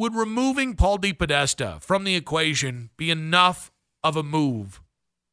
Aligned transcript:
Would 0.00 0.14
removing 0.14 0.76
Paul 0.76 0.98
DePodesta 0.98 1.82
from 1.82 2.04
the 2.04 2.16
equation 2.16 2.88
be 2.96 3.10
enough 3.10 3.70
of 4.02 4.16
a 4.16 4.22
move 4.22 4.80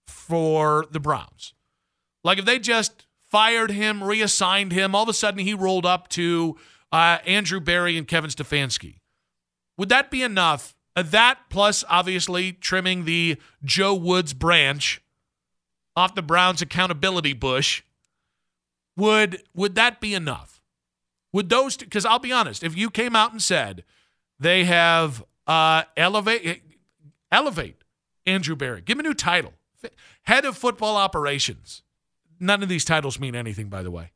for 0.05 0.85
the 0.91 0.99
Browns? 0.99 1.53
Like 2.21 2.37
if 2.37 2.43
they 2.43 2.59
just 2.59 3.07
fired 3.31 3.71
him, 3.71 4.03
reassigned 4.03 4.73
him, 4.73 4.93
all 4.93 5.03
of 5.03 5.09
a 5.09 5.13
sudden 5.13 5.39
he 5.39 5.53
rolled 5.53 5.85
up 5.85 6.09
to 6.09 6.57
uh, 6.91 7.19
Andrew 7.25 7.61
Berry 7.61 7.95
and 7.95 8.05
Kevin 8.05 8.29
Stefanski. 8.29 8.95
Would 9.77 9.87
that 9.87 10.11
be 10.11 10.21
enough? 10.21 10.75
Uh, 10.97 11.03
that 11.03 11.37
plus 11.49 11.85
obviously 11.87 12.51
trimming 12.51 13.05
the 13.05 13.37
Joe 13.63 13.95
Woods 13.95 14.33
branch 14.33 15.01
off 15.95 16.13
the 16.13 16.21
Browns 16.21 16.61
accountability 16.61 17.31
bush. 17.31 17.83
Would 18.97 19.43
would 19.55 19.75
that 19.75 20.01
be 20.01 20.13
enough? 20.13 20.61
Would 21.31 21.47
those 21.47 21.77
because 21.77 22.05
I'll 22.05 22.19
be 22.19 22.33
honest, 22.33 22.63
if 22.63 22.75
you 22.75 22.89
came 22.89 23.15
out 23.15 23.31
and 23.31 23.41
said 23.41 23.85
they 24.39 24.65
have 24.65 25.23
uh, 25.45 25.83
elevate 25.95 26.63
elevate 27.31 27.83
Andrew 28.25 28.55
Berry, 28.55 28.81
give 28.81 28.97
him 28.97 29.05
a 29.05 29.09
new 29.09 29.13
title, 29.13 29.53
head 30.23 30.45
of 30.45 30.57
football 30.57 30.95
operations. 30.95 31.83
None 32.39 32.61
of 32.61 32.69
these 32.69 32.85
titles 32.85 33.19
mean 33.19 33.35
anything, 33.35 33.69
by 33.69 33.81
the 33.81 33.91
way. 33.91 34.11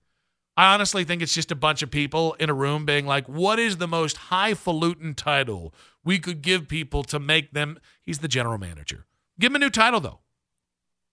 I 0.58 0.74
honestly 0.74 1.04
think 1.04 1.22
it's 1.22 1.34
just 1.34 1.52
a 1.52 1.56
bunch 1.56 1.82
of 1.82 1.90
people 1.90 2.34
in 2.34 2.50
a 2.50 2.54
room 2.54 2.86
being 2.86 3.08
like, 3.08 3.28
what 3.28 3.58
is 3.58 3.78
the 3.78 3.88
most 3.88 4.18
highfalutin 4.18 5.16
title 5.16 5.74
we 6.04 6.20
could 6.20 6.42
give 6.42 6.68
people 6.68 7.04
to 7.06 7.20
make 7.20 7.54
them? 7.54 7.80
He's 8.04 8.20
the 8.20 8.28
general 8.28 8.58
manager. 8.58 9.06
Give 9.40 9.52
him 9.52 9.56
a 9.56 9.60
new 9.60 9.70
title, 9.70 10.02
though. 10.02 10.20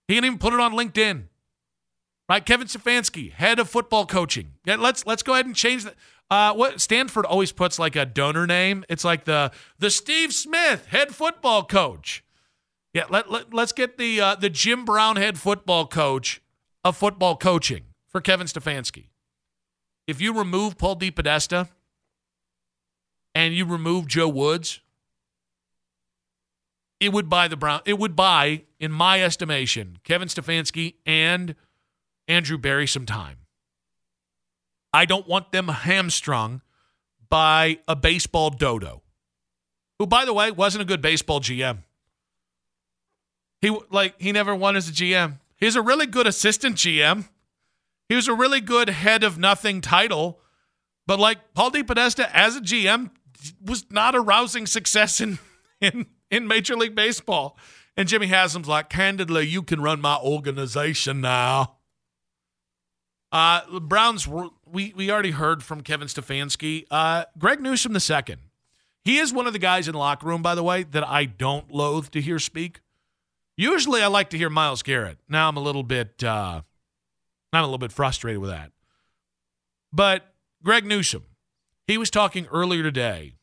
He 0.06 0.14
can't 0.14 0.26
even 0.26 0.38
put 0.38 0.52
it 0.52 0.60
on 0.60 0.72
LinkedIn. 0.72 1.24
Right? 2.28 2.44
Kevin 2.44 2.66
Stefanski, 2.66 3.32
head 3.32 3.58
of 3.58 3.70
football 3.70 4.04
coaching. 4.04 4.54
Yeah, 4.66 4.76
let's 4.76 5.06
let's 5.06 5.22
go 5.22 5.32
ahead 5.32 5.46
and 5.46 5.56
change 5.56 5.84
that. 5.84 5.94
Uh, 6.30 6.52
what 6.52 6.80
Stanford 6.80 7.24
always 7.24 7.52
puts 7.52 7.78
like 7.78 7.96
a 7.96 8.04
donor 8.04 8.46
name. 8.46 8.84
It's 8.88 9.04
like 9.04 9.24
the 9.24 9.50
the 9.78 9.90
Steve 9.90 10.32
Smith 10.32 10.86
head 10.86 11.14
football 11.14 11.64
coach. 11.64 12.22
Yeah, 12.92 13.04
let, 13.08 13.30
let 13.30 13.54
let's 13.54 13.72
get 13.72 13.96
the 13.98 14.20
uh, 14.20 14.34
the 14.34 14.50
Jim 14.50 14.84
Brown 14.84 15.16
head 15.16 15.38
football 15.38 15.86
coach 15.86 16.42
of 16.84 16.96
football 16.96 17.36
coaching 17.36 17.84
for 18.06 18.20
Kevin 18.20 18.46
Stefanski. 18.46 19.06
If 20.06 20.20
you 20.20 20.32
remove 20.32 20.78
Paul 20.78 20.96
DePodesta 20.96 21.68
and 23.34 23.54
you 23.54 23.64
remove 23.64 24.06
Joe 24.06 24.28
Woods, 24.28 24.80
it 27.00 27.12
would 27.12 27.28
buy 27.28 27.48
the 27.48 27.56
Brown. 27.56 27.80
It 27.84 27.98
would 27.98 28.16
buy, 28.16 28.62
in 28.80 28.90
my 28.90 29.22
estimation, 29.22 29.98
Kevin 30.04 30.28
Stefanski 30.28 30.94
and 31.06 31.54
Andrew 32.26 32.58
Berry 32.58 32.86
some 32.86 33.06
time. 33.06 33.36
I 34.92 35.04
don't 35.04 35.26
want 35.26 35.52
them 35.52 35.68
hamstrung 35.68 36.62
by 37.28 37.78
a 37.86 37.94
baseball 37.94 38.50
dodo, 38.50 39.02
who, 39.98 40.06
by 40.06 40.24
the 40.24 40.32
way, 40.32 40.50
wasn't 40.50 40.82
a 40.82 40.86
good 40.86 41.02
baseball 41.02 41.40
GM. 41.40 41.78
He 43.60 43.76
like 43.90 44.14
he 44.18 44.32
never 44.32 44.54
won 44.54 44.76
as 44.76 44.88
a 44.88 44.92
GM. 44.92 45.40
He's 45.56 45.76
a 45.76 45.82
really 45.82 46.06
good 46.06 46.26
assistant 46.26 46.76
GM. 46.76 47.28
He 48.08 48.14
was 48.14 48.28
a 48.28 48.34
really 48.34 48.60
good 48.60 48.88
head 48.88 49.24
of 49.24 49.36
nothing 49.36 49.80
title, 49.80 50.40
but 51.06 51.18
like 51.18 51.52
Paul 51.54 51.70
DePodesta 51.72 52.30
as 52.32 52.56
a 52.56 52.60
GM 52.60 53.10
was 53.62 53.84
not 53.90 54.14
a 54.14 54.20
rousing 54.20 54.66
success 54.66 55.20
in 55.20 55.38
in 55.80 56.06
in 56.30 56.46
Major 56.46 56.76
League 56.76 56.94
Baseball. 56.94 57.58
And 57.96 58.08
Jimmy 58.08 58.28
Haslam's 58.28 58.68
like, 58.68 58.88
candidly, 58.88 59.48
you 59.48 59.60
can 59.60 59.82
run 59.82 60.00
my 60.00 60.16
organization 60.16 61.20
now. 61.20 61.77
Uh, 63.30 63.80
Browns, 63.80 64.26
we, 64.26 64.92
we 64.96 65.10
already 65.10 65.32
heard 65.32 65.62
from 65.62 65.82
Kevin 65.82 66.08
Stefanski. 66.08 66.86
Uh, 66.90 67.24
Greg 67.38 67.60
Newsome 67.60 67.92
the 67.92 68.00
second. 68.00 68.40
He 69.04 69.18
is 69.18 69.32
one 69.32 69.46
of 69.46 69.52
the 69.52 69.58
guys 69.58 69.88
in 69.88 69.92
the 69.92 69.98
locker 69.98 70.26
room, 70.26 70.42
by 70.42 70.54
the 70.54 70.62
way, 70.62 70.82
that 70.82 71.06
I 71.06 71.24
don't 71.24 71.70
loathe 71.70 72.08
to 72.10 72.20
hear 72.20 72.38
speak. 72.38 72.80
Usually 73.56 74.02
I 74.02 74.06
like 74.06 74.30
to 74.30 74.38
hear 74.38 74.50
Myles 74.50 74.82
Garrett. 74.82 75.18
Now 75.28 75.48
I'm 75.48 75.56
a 75.56 75.60
little 75.60 75.82
bit 75.82 76.22
uh, 76.22 76.62
I'm 77.52 77.64
a 77.64 77.66
little 77.66 77.78
bit 77.78 77.92
frustrated 77.92 78.40
with 78.40 78.50
that. 78.50 78.72
But 79.92 80.34
Greg 80.62 80.84
Newsome, 80.84 81.24
he 81.86 81.98
was 81.98 82.10
talking 82.10 82.46
earlier 82.52 82.82
today, 82.82 83.34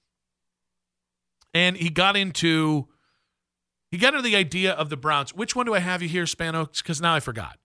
and 1.54 1.76
he 1.76 1.90
got 1.90 2.16
into 2.16 2.88
he 3.92 3.98
got 3.98 4.14
into 4.14 4.24
the 4.24 4.36
idea 4.36 4.72
of 4.72 4.90
the 4.90 4.98
Browns. 4.98 5.34
Which 5.34 5.56
one 5.56 5.66
do 5.66 5.74
I 5.74 5.80
have 5.80 6.02
you 6.02 6.08
here, 6.08 6.26
Spano? 6.26 6.66
Because 6.66 7.02
now 7.02 7.16
I 7.16 7.20
forgot. 7.20 7.58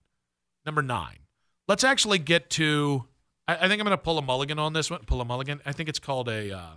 Number 0.65 0.81
nine. 0.81 1.20
Let's 1.71 1.85
actually 1.85 2.19
get 2.19 2.49
to. 2.49 3.05
I, 3.47 3.55
I 3.55 3.69
think 3.69 3.79
I'm 3.79 3.85
going 3.85 3.91
to 3.91 3.97
pull 3.97 4.17
a 4.17 4.21
mulligan 4.21 4.59
on 4.59 4.73
this 4.73 4.91
one. 4.91 4.99
Pull 5.05 5.21
a 5.21 5.25
mulligan. 5.25 5.61
I 5.65 5.71
think 5.71 5.87
it's 5.87 5.99
called 5.99 6.27
a. 6.27 6.53
Uh, 6.53 6.71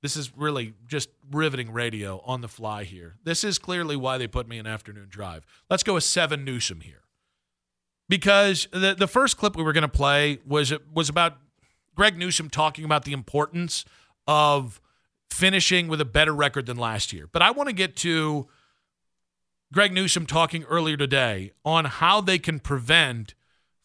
this 0.00 0.16
is 0.16 0.30
really 0.36 0.74
just 0.86 1.08
riveting 1.32 1.72
radio 1.72 2.22
on 2.24 2.40
the 2.40 2.46
fly 2.46 2.84
here. 2.84 3.16
This 3.24 3.42
is 3.42 3.58
clearly 3.58 3.96
why 3.96 4.16
they 4.16 4.28
put 4.28 4.46
me 4.46 4.58
in 4.58 4.66
afternoon 4.68 5.08
drive. 5.08 5.44
Let's 5.68 5.82
go 5.82 5.94
with 5.94 6.04
seven 6.04 6.44
Newsome 6.44 6.82
here 6.82 7.02
because 8.08 8.68
the 8.70 8.94
the 8.96 9.08
first 9.08 9.38
clip 9.38 9.56
we 9.56 9.64
were 9.64 9.72
going 9.72 9.82
to 9.82 9.88
play 9.88 10.38
was 10.46 10.72
was 10.94 11.08
about 11.08 11.38
Greg 11.96 12.16
Newsome 12.16 12.48
talking 12.48 12.84
about 12.84 13.04
the 13.04 13.12
importance 13.12 13.84
of 14.28 14.80
finishing 15.32 15.88
with 15.88 16.00
a 16.00 16.04
better 16.04 16.32
record 16.32 16.66
than 16.66 16.76
last 16.76 17.12
year. 17.12 17.26
But 17.26 17.42
I 17.42 17.50
want 17.50 17.70
to 17.70 17.74
get 17.74 17.96
to 17.96 18.46
Greg 19.72 19.92
Newsome 19.92 20.26
talking 20.26 20.62
earlier 20.64 20.96
today 20.96 21.52
on 21.64 21.86
how 21.86 22.20
they 22.20 22.38
can 22.38 22.60
prevent 22.60 23.34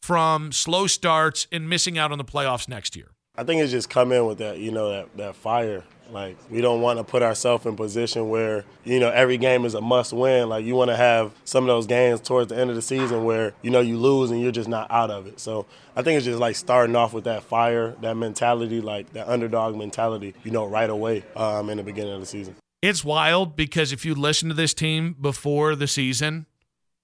from 0.02 0.52
slow 0.52 0.88
starts 0.88 1.48
and 1.52 1.68
missing 1.68 1.98
out 1.98 2.12
on 2.12 2.18
the 2.18 2.24
playoffs 2.24 2.68
next 2.68 2.96
year. 2.96 3.12
I 3.36 3.44
think 3.44 3.62
it's 3.62 3.72
just 3.72 3.90
come 3.90 4.12
in 4.12 4.26
with 4.26 4.38
that, 4.40 4.60
you 4.60 4.72
know, 4.72 4.90
that, 4.90 5.18
that 5.18 5.36
fire. 5.36 5.84
Like 6.12 6.38
we 6.50 6.62
don't 6.62 6.82
want 6.82 6.98
to 7.00 7.04
put 7.04 7.24
ourselves 7.24 7.66
in 7.66 7.76
position 7.76 8.30
where 8.30 8.66
you 8.84 9.00
know 9.00 9.10
every 9.10 9.38
game 9.38 9.64
is 9.64 9.76
a 9.76 9.82
must 9.82 10.12
win. 10.12 10.50
Like 10.50 10.66
you 10.66 10.76
want 10.76 10.90
to 10.90 10.96
have 10.96 11.32
some 11.46 11.64
of 11.64 11.68
those 11.68 11.86
games 11.86 12.20
towards 12.20 12.50
the 12.50 12.58
end 12.58 12.70
of 12.70 12.76
the 12.76 12.82
season 12.82 13.24
where 13.24 13.54
you 13.62 13.70
know 13.70 13.80
you 13.80 13.98
lose 13.98 14.32
and 14.32 14.42
you're 14.42 14.52
just 14.52 14.70
not 14.70 14.90
out 14.92 15.12
of 15.12 15.28
it. 15.28 15.40
So 15.40 15.68
I 15.96 16.02
think 16.02 16.18
it's 16.18 16.26
just 16.26 16.40
like 16.40 16.56
starting 16.56 16.96
off 16.96 17.14
with 17.14 17.26
that 17.26 17.44
fire, 17.44 17.96
that 18.02 18.16
mentality, 18.16 18.82
like 18.82 19.14
that 19.14 19.28
underdog 19.28 19.76
mentality, 19.76 20.34
you 20.44 20.52
know, 20.52 20.66
right 20.66 20.90
away 20.90 21.24
um, 21.36 21.70
in 21.70 21.78
the 21.78 21.84
beginning 21.84 22.14
of 22.14 22.20
the 22.20 22.26
season. 22.26 22.56
It's 22.82 23.04
wild 23.04 23.56
because 23.56 23.92
if 23.92 24.06
you 24.06 24.16
listen 24.16 24.50
to 24.50 24.56
this 24.56 24.74
team 24.74 25.16
before 25.20 25.76
the 25.76 25.88
season, 25.88 26.46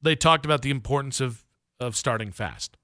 they 0.01 0.15
talked 0.15 0.45
about 0.45 0.61
the 0.61 0.71
importance 0.71 1.19
of 1.19 1.45
of 1.79 1.95
starting 1.95 2.31
fast. 2.31 2.77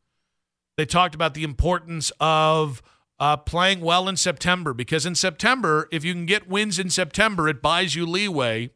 They 0.78 0.86
talked 0.86 1.16
about 1.16 1.34
the 1.34 1.44
importance 1.44 2.12
of 2.20 2.82
uh, 3.20 3.38
playing 3.38 3.82
well 3.82 4.10
in 4.10 4.18
September 4.18 4.74
because 4.74 5.06
in 5.06 5.16
September, 5.16 5.88
if 5.92 6.04
you 6.04 6.14
can 6.14 6.26
get 6.26 6.50
wins 6.50 6.80
in 6.80 6.90
September, 6.90 7.48
it 7.48 7.62
buys 7.62 7.96
you 7.96 8.06
leeway 8.06 8.72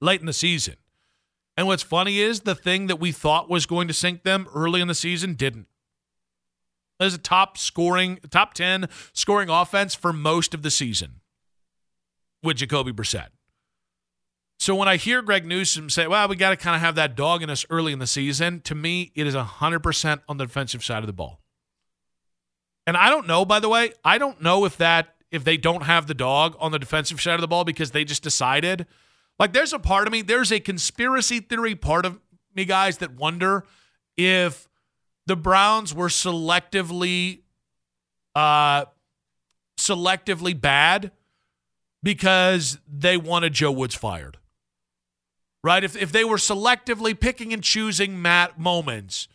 late 0.00 0.20
in 0.20 0.26
the 0.26 0.32
season. 0.32 0.76
And 1.56 1.66
what's 1.66 1.82
funny 1.82 2.20
is 2.20 2.40
the 2.40 2.54
thing 2.54 2.86
that 2.86 3.00
we 3.00 3.10
thought 3.10 3.50
was 3.50 3.66
going 3.66 3.88
to 3.88 3.94
sink 3.94 4.22
them 4.22 4.46
early 4.54 4.80
in 4.80 4.86
the 4.86 4.94
season 4.94 5.34
didn't. 5.34 5.66
As 7.00 7.14
a 7.14 7.18
top 7.18 7.58
scoring, 7.58 8.20
top 8.30 8.54
10 8.54 8.88
scoring 9.12 9.48
offense 9.48 9.94
for 9.94 10.12
most 10.12 10.54
of 10.54 10.62
the 10.62 10.70
season 10.70 11.20
with 12.42 12.56
Jacoby 12.56 12.92
Brissett. 12.92 13.28
So 14.58 14.74
when 14.74 14.88
I 14.88 14.96
hear 14.96 15.22
Greg 15.22 15.46
Newsome 15.46 15.88
say, 15.88 16.06
well, 16.08 16.28
we 16.28 16.34
got 16.34 16.50
to 16.50 16.56
kind 16.56 16.74
of 16.74 16.82
have 16.82 16.96
that 16.96 17.14
dog 17.14 17.42
in 17.42 17.50
us 17.50 17.64
early 17.70 17.92
in 17.92 18.00
the 18.00 18.08
season, 18.08 18.60
to 18.62 18.74
me, 18.74 19.12
it 19.14 19.26
is 19.26 19.34
100% 19.34 20.20
on 20.28 20.36
the 20.36 20.46
defensive 20.46 20.82
side 20.82 21.02
of 21.02 21.06
the 21.06 21.12
ball. 21.12 21.40
And 22.86 22.96
I 22.96 23.08
don't 23.08 23.26
know, 23.26 23.44
by 23.44 23.60
the 23.60 23.68
way, 23.68 23.92
I 24.04 24.18
don't 24.18 24.40
know 24.40 24.64
if 24.64 24.76
that 24.78 25.14
if 25.30 25.44
they 25.44 25.58
don't 25.58 25.82
have 25.82 26.06
the 26.06 26.14
dog 26.14 26.56
on 26.58 26.72
the 26.72 26.78
defensive 26.78 27.20
side 27.20 27.34
of 27.34 27.42
the 27.42 27.48
ball 27.48 27.64
because 27.64 27.90
they 27.90 28.02
just 28.02 28.22
decided. 28.22 28.86
Like 29.38 29.52
there's 29.52 29.74
a 29.74 29.78
part 29.78 30.06
of 30.06 30.12
me, 30.12 30.22
there's 30.22 30.50
a 30.50 30.58
conspiracy 30.58 31.40
theory 31.40 31.74
part 31.74 32.06
of 32.06 32.18
me, 32.54 32.64
guys, 32.64 32.98
that 32.98 33.12
wonder 33.12 33.64
if 34.16 34.68
the 35.26 35.36
Browns 35.36 35.94
were 35.94 36.08
selectively 36.08 37.42
uh 38.34 38.86
selectively 39.78 40.58
bad 40.58 41.12
because 42.02 42.78
they 42.86 43.16
wanted 43.16 43.52
Joe 43.52 43.72
Woods 43.72 43.94
fired. 43.94 44.38
Right? 45.64 45.82
If 45.82 45.96
if 45.96 46.12
they 46.12 46.24
were 46.24 46.36
selectively 46.36 47.18
picking 47.18 47.52
and 47.52 47.62
choosing 47.62 48.22
Matt 48.22 48.58
moments 48.58 49.28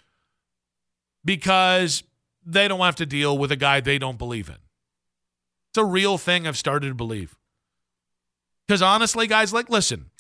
because 1.26 2.04
they 2.46 2.68
don't 2.68 2.80
have 2.80 2.96
to 2.98 3.06
deal 3.06 3.38
with 3.38 3.52
a 3.52 3.56
guy 3.56 3.80
they 3.80 3.98
don't 3.98 4.18
believe 4.18 4.50
in. 4.50 4.58
It's 5.72 5.78
a 5.78 5.86
real 5.86 6.18
thing 6.18 6.48
I've 6.48 6.58
started 6.58 6.90
to 6.90 6.96
believe. 6.96 7.38
Because 8.68 8.82
honestly, 8.82 9.28
guys, 9.28 9.54
like, 9.54 9.70
listen, 9.70 10.12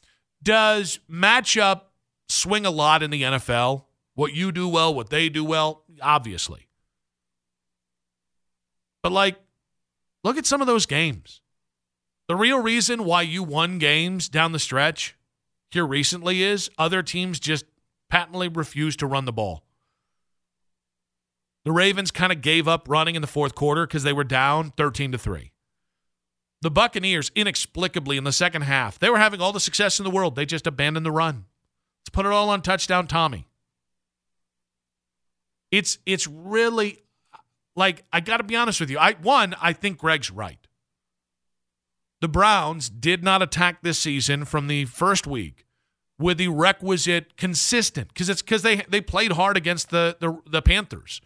does 0.41 0.99
matchup 1.09 1.81
swing 2.27 2.65
a 2.65 2.71
lot 2.71 3.03
in 3.03 3.11
the 3.11 3.21
NFL? 3.21 3.85
What 4.15 4.33
you 4.33 4.51
do 4.51 4.67
well, 4.67 4.93
what 4.93 5.09
they 5.09 5.29
do 5.29 5.43
well? 5.43 5.83
Obviously. 6.01 6.67
But, 9.01 9.11
like, 9.11 9.37
look 10.23 10.37
at 10.37 10.45
some 10.45 10.61
of 10.61 10.67
those 10.67 10.85
games. 10.85 11.41
The 12.27 12.35
real 12.35 12.61
reason 12.61 13.03
why 13.03 13.23
you 13.23 13.43
won 13.43 13.77
games 13.79 14.29
down 14.29 14.51
the 14.51 14.59
stretch 14.59 15.15
here 15.71 15.85
recently 15.85 16.41
is 16.43 16.69
other 16.77 17.03
teams 17.03 17.39
just 17.39 17.65
patently 18.09 18.47
refused 18.47 18.99
to 18.99 19.07
run 19.07 19.25
the 19.25 19.33
ball. 19.33 19.63
The 21.65 21.71
Ravens 21.71 22.11
kind 22.11 22.31
of 22.31 22.41
gave 22.41 22.67
up 22.67 22.87
running 22.87 23.15
in 23.15 23.21
the 23.21 23.27
fourth 23.27 23.55
quarter 23.55 23.87
because 23.87 24.03
they 24.03 24.13
were 24.13 24.23
down 24.23 24.71
13 24.77 25.11
to 25.13 25.17
3. 25.17 25.51
The 26.61 26.71
Buccaneers, 26.71 27.31
inexplicably 27.35 28.17
in 28.17 28.23
the 28.23 28.31
second 28.31 28.61
half, 28.61 28.99
they 28.99 29.09
were 29.09 29.17
having 29.17 29.41
all 29.41 29.51
the 29.51 29.59
success 29.59 29.99
in 29.99 30.05
the 30.05 30.09
world. 30.09 30.35
They 30.35 30.45
just 30.45 30.67
abandoned 30.67 31.05
the 31.05 31.11
run. 31.11 31.45
Let's 32.01 32.09
put 32.11 32.25
it 32.25 32.31
all 32.31 32.49
on 32.49 32.61
touchdown 32.61 33.07
Tommy. 33.07 33.47
It's 35.71 35.97
it's 36.05 36.27
really 36.27 36.99
like 37.75 38.03
I 38.13 38.19
got 38.19 38.37
to 38.37 38.43
be 38.43 38.55
honest 38.55 38.79
with 38.79 38.89
you. 38.89 38.97
I 38.97 39.13
one, 39.13 39.55
I 39.61 39.73
think 39.73 39.97
Greg's 39.97 40.29
right. 40.29 40.62
The 42.23 42.29
Browns 42.29 42.89
did 42.89 43.21
not 43.21 43.41
attack 43.41 43.81
this 43.81 43.99
season 43.99 44.45
from 44.45 44.67
the 44.67 44.85
first 44.85 45.27
week 45.27 45.65
with 46.17 46.37
the 46.37 46.47
requisite 46.47 47.35
consistent 47.35 48.07
because 48.07 48.29
it's 48.29 48.41
because 48.41 48.61
they 48.61 48.77
they 48.87 49.01
played 49.01 49.33
hard 49.33 49.57
against 49.57 49.89
the, 49.89 50.15
the 50.21 50.39
the 50.49 50.61
Panthers 50.61 51.19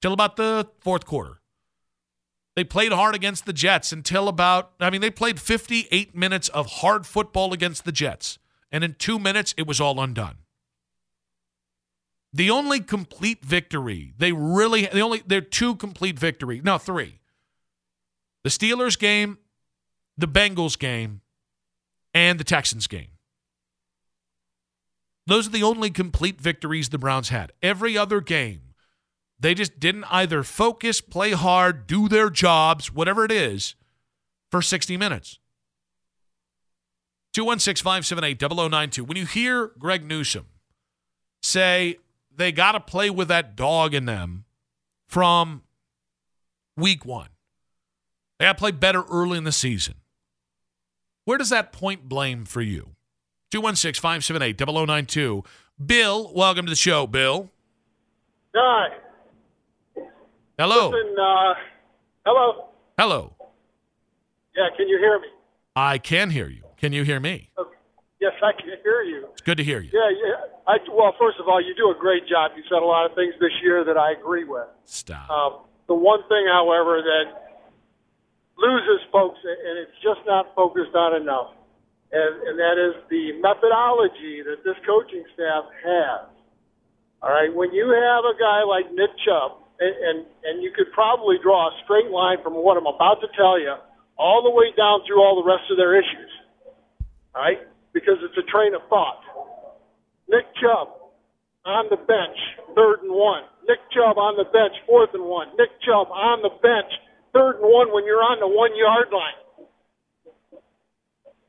till 0.00 0.12
about 0.12 0.36
the 0.36 0.68
fourth 0.78 1.04
quarter. 1.06 1.40
They 2.54 2.62
played 2.62 2.92
hard 2.92 3.16
against 3.16 3.46
the 3.46 3.52
Jets 3.52 3.90
until 3.90 4.28
about 4.28 4.74
I 4.78 4.90
mean 4.90 5.00
they 5.00 5.10
played 5.10 5.40
58 5.40 6.14
minutes 6.14 6.48
of 6.50 6.66
hard 6.66 7.04
football 7.04 7.52
against 7.52 7.84
the 7.84 7.90
Jets 7.90 8.38
and 8.70 8.84
in 8.84 8.94
2 8.94 9.18
minutes 9.18 9.56
it 9.58 9.66
was 9.66 9.80
all 9.80 10.00
undone. 10.00 10.36
The 12.32 12.48
only 12.48 12.78
complete 12.78 13.44
victory 13.44 14.14
they 14.16 14.30
really 14.30 14.86
the 14.86 15.00
only 15.00 15.20
they're 15.26 15.40
two 15.40 15.74
complete 15.74 16.16
victory 16.16 16.60
no 16.62 16.78
three. 16.78 17.18
The 18.44 18.50
Steelers 18.50 18.96
game, 18.96 19.38
the 20.18 20.28
Bengals 20.28 20.78
game, 20.78 21.22
and 22.12 22.40
the 22.40 22.44
Texans 22.44 22.88
game. 22.88 23.08
Those 25.26 25.46
are 25.46 25.50
the 25.50 25.62
only 25.62 25.90
complete 25.90 26.40
victories 26.40 26.88
the 26.88 26.98
Browns 26.98 27.28
had. 27.28 27.52
Every 27.62 27.96
other 27.96 28.20
game, 28.20 28.74
they 29.38 29.54
just 29.54 29.78
didn't 29.78 30.04
either 30.10 30.42
focus, 30.42 31.00
play 31.00 31.32
hard, 31.32 31.86
do 31.86 32.08
their 32.08 32.30
jobs, 32.30 32.92
whatever 32.92 33.24
it 33.24 33.30
is, 33.30 33.76
for 34.50 34.60
60 34.60 34.96
minutes. 34.96 35.38
216 37.34 37.84
578 37.84 38.40
0092. 38.40 39.04
When 39.04 39.16
you 39.16 39.26
hear 39.26 39.72
Greg 39.78 40.04
Newsome 40.04 40.46
say 41.42 41.98
they 42.34 42.50
got 42.50 42.72
to 42.72 42.80
play 42.80 43.10
with 43.10 43.28
that 43.28 43.54
dog 43.54 43.94
in 43.94 44.06
them 44.06 44.46
from 45.06 45.62
week 46.76 47.04
one, 47.04 47.28
they 48.38 48.46
got 48.46 48.54
to 48.54 48.58
play 48.58 48.70
better 48.72 49.04
early 49.10 49.38
in 49.38 49.44
the 49.44 49.52
season. 49.52 49.94
Where 51.28 51.36
does 51.36 51.50
that 51.50 51.72
point 51.72 52.08
blame 52.08 52.46
for 52.46 52.62
you? 52.62 52.96
216 53.50 54.00
578 54.00 54.56
0092. 54.56 55.44
Bill, 55.84 56.32
welcome 56.32 56.64
to 56.64 56.70
the 56.70 56.74
show, 56.74 57.06
Bill. 57.06 57.50
Hi. 58.56 58.96
Hello. 60.58 60.88
Listen, 60.88 61.16
uh, 61.20 61.54
hello. 62.24 62.68
Hello. 62.98 63.36
Yeah, 64.56 64.68
can 64.74 64.88
you 64.88 64.96
hear 64.96 65.18
me? 65.18 65.28
I 65.76 65.98
can 65.98 66.30
hear 66.30 66.48
you. 66.48 66.62
Can 66.78 66.94
you 66.94 67.04
hear 67.04 67.20
me? 67.20 67.50
Okay. 67.58 67.76
Yes, 68.22 68.32
I 68.42 68.52
can 68.58 68.70
hear 68.82 69.02
you. 69.02 69.28
It's 69.32 69.42
good 69.42 69.58
to 69.58 69.64
hear 69.64 69.80
you. 69.80 69.90
Yeah, 69.92 70.08
yeah. 70.08 70.56
I, 70.66 70.78
well, 70.90 71.14
first 71.20 71.36
of 71.38 71.46
all, 71.46 71.60
you 71.60 71.74
do 71.76 71.90
a 71.94 72.00
great 72.00 72.26
job. 72.26 72.52
You 72.56 72.62
said 72.70 72.82
a 72.82 72.86
lot 72.86 73.04
of 73.04 73.14
things 73.14 73.34
this 73.38 73.52
year 73.62 73.84
that 73.84 73.98
I 73.98 74.12
agree 74.18 74.44
with. 74.44 74.68
Stop. 74.86 75.28
Um, 75.28 75.60
the 75.88 75.94
one 75.94 76.20
thing, 76.30 76.46
however, 76.50 77.02
that 77.02 77.47
loses 78.58 79.00
folks, 79.14 79.38
and 79.42 79.78
it's 79.78 79.94
just 80.02 80.20
not 80.26 80.54
focused 80.54 80.94
on 80.94 81.14
enough, 81.14 81.54
and, 82.10 82.32
and 82.50 82.56
that 82.58 82.76
is 82.76 82.98
the 83.08 83.38
methodology 83.38 84.42
that 84.42 84.66
this 84.66 84.76
coaching 84.84 85.22
staff 85.32 85.64
has. 85.86 86.26
All 87.22 87.30
right, 87.30 87.50
when 87.50 87.72
you 87.72 87.90
have 87.90 88.22
a 88.26 88.34
guy 88.38 88.62
like 88.62 88.90
Nick 88.94 89.10
Chubb, 89.26 89.62
and, 89.78 89.94
and, 89.94 90.18
and 90.44 90.54
you 90.62 90.70
could 90.74 90.90
probably 90.92 91.38
draw 91.42 91.70
a 91.70 91.74
straight 91.84 92.10
line 92.10 92.38
from 92.42 92.54
what 92.54 92.76
I'm 92.76 92.86
about 92.86 93.22
to 93.22 93.28
tell 93.38 93.58
you 93.58 93.74
all 94.18 94.42
the 94.42 94.50
way 94.50 94.74
down 94.74 95.06
through 95.06 95.22
all 95.22 95.38
the 95.38 95.46
rest 95.46 95.70
of 95.70 95.78
their 95.78 95.94
issues. 95.94 96.30
All 97.34 97.42
right? 97.42 97.62
Because 97.94 98.18
it's 98.22 98.36
a 98.36 98.46
train 98.50 98.74
of 98.74 98.82
thought. 98.90 99.22
Nick 100.28 100.44
Chubb 100.58 100.98
on 101.64 101.86
the 101.90 101.96
bench, 101.96 102.38
third 102.74 103.06
and 103.06 103.14
one. 103.14 103.46
Nick 103.68 103.78
Chubb 103.94 104.18
on 104.18 104.36
the 104.36 104.44
bench, 104.50 104.74
fourth 104.86 105.10
and 105.14 105.24
one. 105.24 105.48
Nick 105.58 105.70
Chubb 105.86 106.10
on 106.10 106.42
the 106.42 106.50
bench, 106.60 106.90
third 107.32 107.60
and 107.60 107.68
one 107.70 107.92
when 107.92 108.04
you're 108.04 108.22
on 108.22 108.40
the 108.40 108.48
one 108.48 108.76
yard 108.76 109.08
line. 109.12 109.38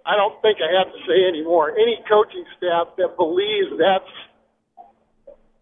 I 0.06 0.16
don't 0.16 0.42
think 0.42 0.58
I 0.58 0.70
have 0.80 0.92
to 0.92 1.00
say 1.06 1.28
any 1.28 1.44
more. 1.44 1.72
Any 1.72 2.00
coaching 2.10 2.46
staff 2.58 2.96
that 2.98 3.16
believes 3.16 3.70
that's 3.78 4.10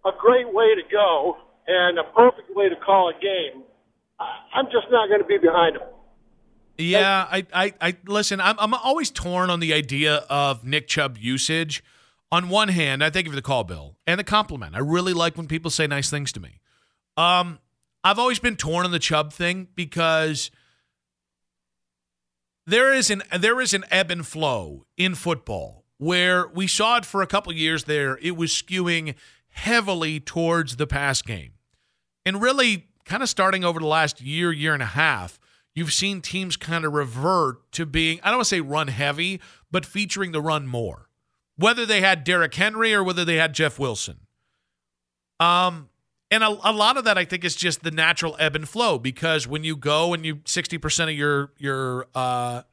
a 0.06 0.12
great 0.18 0.48
way 0.54 0.76
to 0.76 0.84
go 0.90 1.38
and 1.68 2.00
a 2.00 2.04
perfect 2.16 2.56
way 2.56 2.70
to 2.70 2.76
call 2.76 3.10
a 3.10 3.14
game, 3.14 3.64
I'm 4.20 4.66
just 4.66 4.88
not 4.90 5.10
going 5.10 5.22
to 5.22 5.28
be 5.28 5.38
behind 5.38 5.76
them. 5.76 5.88
Yeah, 6.78 7.28
I, 7.30 7.46
I, 7.54 7.74
I 7.82 7.98
listen. 8.06 8.40
I'm, 8.40 8.56
I'm 8.60 8.74
always 8.74 9.10
torn 9.10 9.50
on 9.50 9.60
the 9.60 9.74
idea 9.74 10.18
of 10.30 10.64
Nick 10.64 10.88
Chubb 10.88 11.18
usage. 11.18 11.84
On 12.32 12.50
one 12.50 12.68
hand, 12.68 13.04
I 13.04 13.10
thank 13.10 13.26
you 13.26 13.32
for 13.32 13.36
the 13.38 13.42
call, 13.42 13.64
Bill, 13.64 13.96
and 14.06 14.20
the 14.20 14.24
compliment. 14.24 14.76
I 14.76 14.80
really 14.80 15.14
like 15.14 15.38
when 15.38 15.48
people 15.48 15.72
say 15.72 15.88
nice 15.88 16.10
things 16.10 16.32
to 16.34 16.40
me. 16.40 16.60
Um, 17.16 17.60
I've 18.08 18.20
always 18.20 18.40
been 18.40 18.56
torn 18.56 18.86
on 18.86 18.92
the 18.92 19.00
Chubb 19.00 19.34
thing 19.34 19.68
because 19.76 20.50
there 22.66 22.94
is 22.94 23.10
an 23.10 23.22
there 23.38 23.60
is 23.60 23.74
an 23.74 23.84
ebb 23.92 24.12
and 24.12 24.26
flow 24.26 24.86
in 24.96 25.14
football 25.14 25.84
where 25.98 26.48
we 26.48 26.68
saw 26.68 26.96
it 26.98 27.06
for 27.06 27.22
a 27.22 27.28
couple 27.28 27.52
years 27.52 27.84
there. 27.84 28.18
It 28.22 28.38
was 28.38 28.52
skewing 28.52 29.16
heavily 29.50 30.22
towards 30.22 30.78
the 30.78 30.88
pass 30.88 31.22
game. 31.22 31.54
And 32.26 32.42
really, 32.42 32.88
kind 33.04 33.22
of 33.22 33.28
starting 33.28 33.66
over 33.66 33.80
the 33.80 33.86
last 33.86 34.22
year, 34.22 34.54
year 34.54 34.74
and 34.74 34.84
a 34.84 34.88
half, 34.88 35.38
you've 35.76 35.92
seen 35.92 36.22
teams 36.22 36.56
kind 36.56 36.86
of 36.86 36.94
revert 36.94 37.70
to 37.74 37.86
being, 37.86 38.22
I 38.24 38.30
don't 38.30 38.38
want 38.38 38.46
to 38.46 38.56
say 38.56 38.62
run 38.62 38.88
heavy, 38.88 39.42
but 39.70 39.86
featuring 39.86 40.32
the 40.32 40.42
run 40.42 40.66
more. 40.66 41.10
Whether 41.58 41.86
they 41.86 42.00
had 42.00 42.24
Derrick 42.24 42.54
Henry 42.54 42.94
or 42.94 43.04
whether 43.04 43.26
they 43.26 43.36
had 43.36 43.54
Jeff 43.54 43.78
Wilson. 43.78 44.20
Um, 45.40 45.90
and 46.30 46.44
a, 46.44 46.48
a 46.48 46.72
lot 46.72 46.98
of 46.98 47.06
that 47.06 47.18
I 47.18 47.26
think 47.26 47.44
is 47.44 47.56
just 47.56 47.84
the 47.84 47.92
natural 47.92 48.36
ebb 48.40 48.56
and 48.56 48.68
flow 48.68 49.00
because 49.00 49.48
when 49.48 49.64
you 49.64 49.76
go 49.76 50.14
and 50.14 50.26
you 50.26 50.38
60% 50.38 51.04
of 51.04 51.12
your 51.12 51.52
your 51.58 52.08
uh 52.14 52.64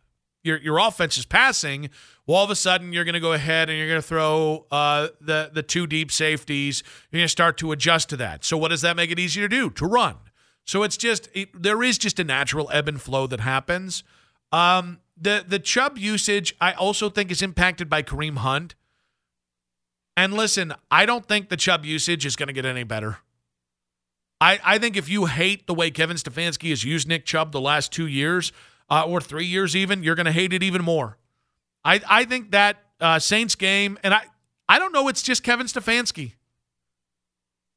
your 0.43 0.59
your 0.59 0.79
offense 0.79 1.17
is 1.17 1.25
passing, 1.25 1.89
well, 2.27 2.39
all 2.39 2.45
of 2.45 2.51
a 2.51 2.57
sudden 2.57 2.93
you're 2.93 3.05
going 3.05 3.15
to 3.15 3.21
go 3.21 3.33
ahead 3.33 3.69
and 3.69 3.79
you're 3.79 3.89
going 3.89 4.01
to 4.01 4.07
throw 4.07 4.67
uh, 4.71 5.09
the 5.21 5.51
the 5.53 5.63
two 5.63 5.87
deep 5.87 6.13
safeties. 6.13 6.83
You're 7.11 7.19
going 7.19 7.25
to 7.25 7.29
start 7.29 7.57
to 7.59 7.73
adjust 7.73 8.11
to 8.11 8.17
that. 8.19 8.45
So 8.45 8.57
what 8.57 8.69
does 8.69 8.83
that 8.83 8.97
make 8.97 9.11
it 9.11 9.19
easier 9.19 9.49
to 9.49 9.57
do? 9.57 9.71
To 9.71 9.87
run. 9.87 10.17
So 10.65 10.83
it's 10.83 10.97
just 10.97 11.29
it, 11.35 11.51
there 11.61 11.83
is 11.83 11.99
just 11.99 12.21
a 12.21 12.25
natural 12.25 12.71
ebb 12.73 12.89
and 12.89 13.01
flow 13.01 13.27
that 13.27 13.41
happens. 13.41 14.05
Um, 14.53 15.01
the 15.17 15.45
the 15.47 15.59
Chubb 15.59 15.99
usage 15.99 16.55
I 16.61 16.73
also 16.73 17.09
think 17.09 17.31
is 17.31 17.43
impacted 17.43 17.89
by 17.89 18.03
Kareem 18.03 18.39
Hunt. 18.39 18.75
And 20.17 20.35
listen, 20.35 20.73
I 20.91 21.07
don't 21.07 21.27
think 21.27 21.49
the 21.49 21.57
Chubb 21.57 21.85
usage 21.85 22.25
is 22.25 22.37
going 22.37 22.47
to 22.47 22.53
get 22.53 22.65
any 22.65 22.85
better. 22.85 23.19
I, 24.45 24.61
I 24.63 24.79
think 24.79 24.99
if 24.99 25.09
you 25.09 25.25
hate 25.25 25.67
the 25.67 25.73
way 25.73 25.91
Kevin 25.91 26.19
Stefanski 26.19 26.69
has 26.69 26.85
used 26.85 27.09
Nick 27.09 27.25
Chubb 27.25 27.51
the 27.53 27.63
last 27.63 27.91
two 27.93 28.07
years, 28.07 28.53
uh, 28.91 29.05
or 29.07 29.19
three 29.23 29.47
years 29.47 29.75
even, 29.75 30.03
you're 30.03 30.15
going 30.15 30.27
to 30.27 30.33
hate 30.33 30.53
it 30.53 30.63
even 30.63 30.85
more. 30.85 31.17
I, 31.83 32.03
I 32.07 32.25
think 32.27 32.51
that 32.51 32.77
uh, 33.01 33.19
Saints 33.19 33.55
game, 33.55 33.99
and 34.03 34.13
I, 34.13 34.25
I 34.69 34.79
don't 34.79 34.93
know, 34.93 35.09
it's 35.09 35.23
just 35.23 35.43
Kevin 35.43 35.67
Stefanski. 35.67 36.33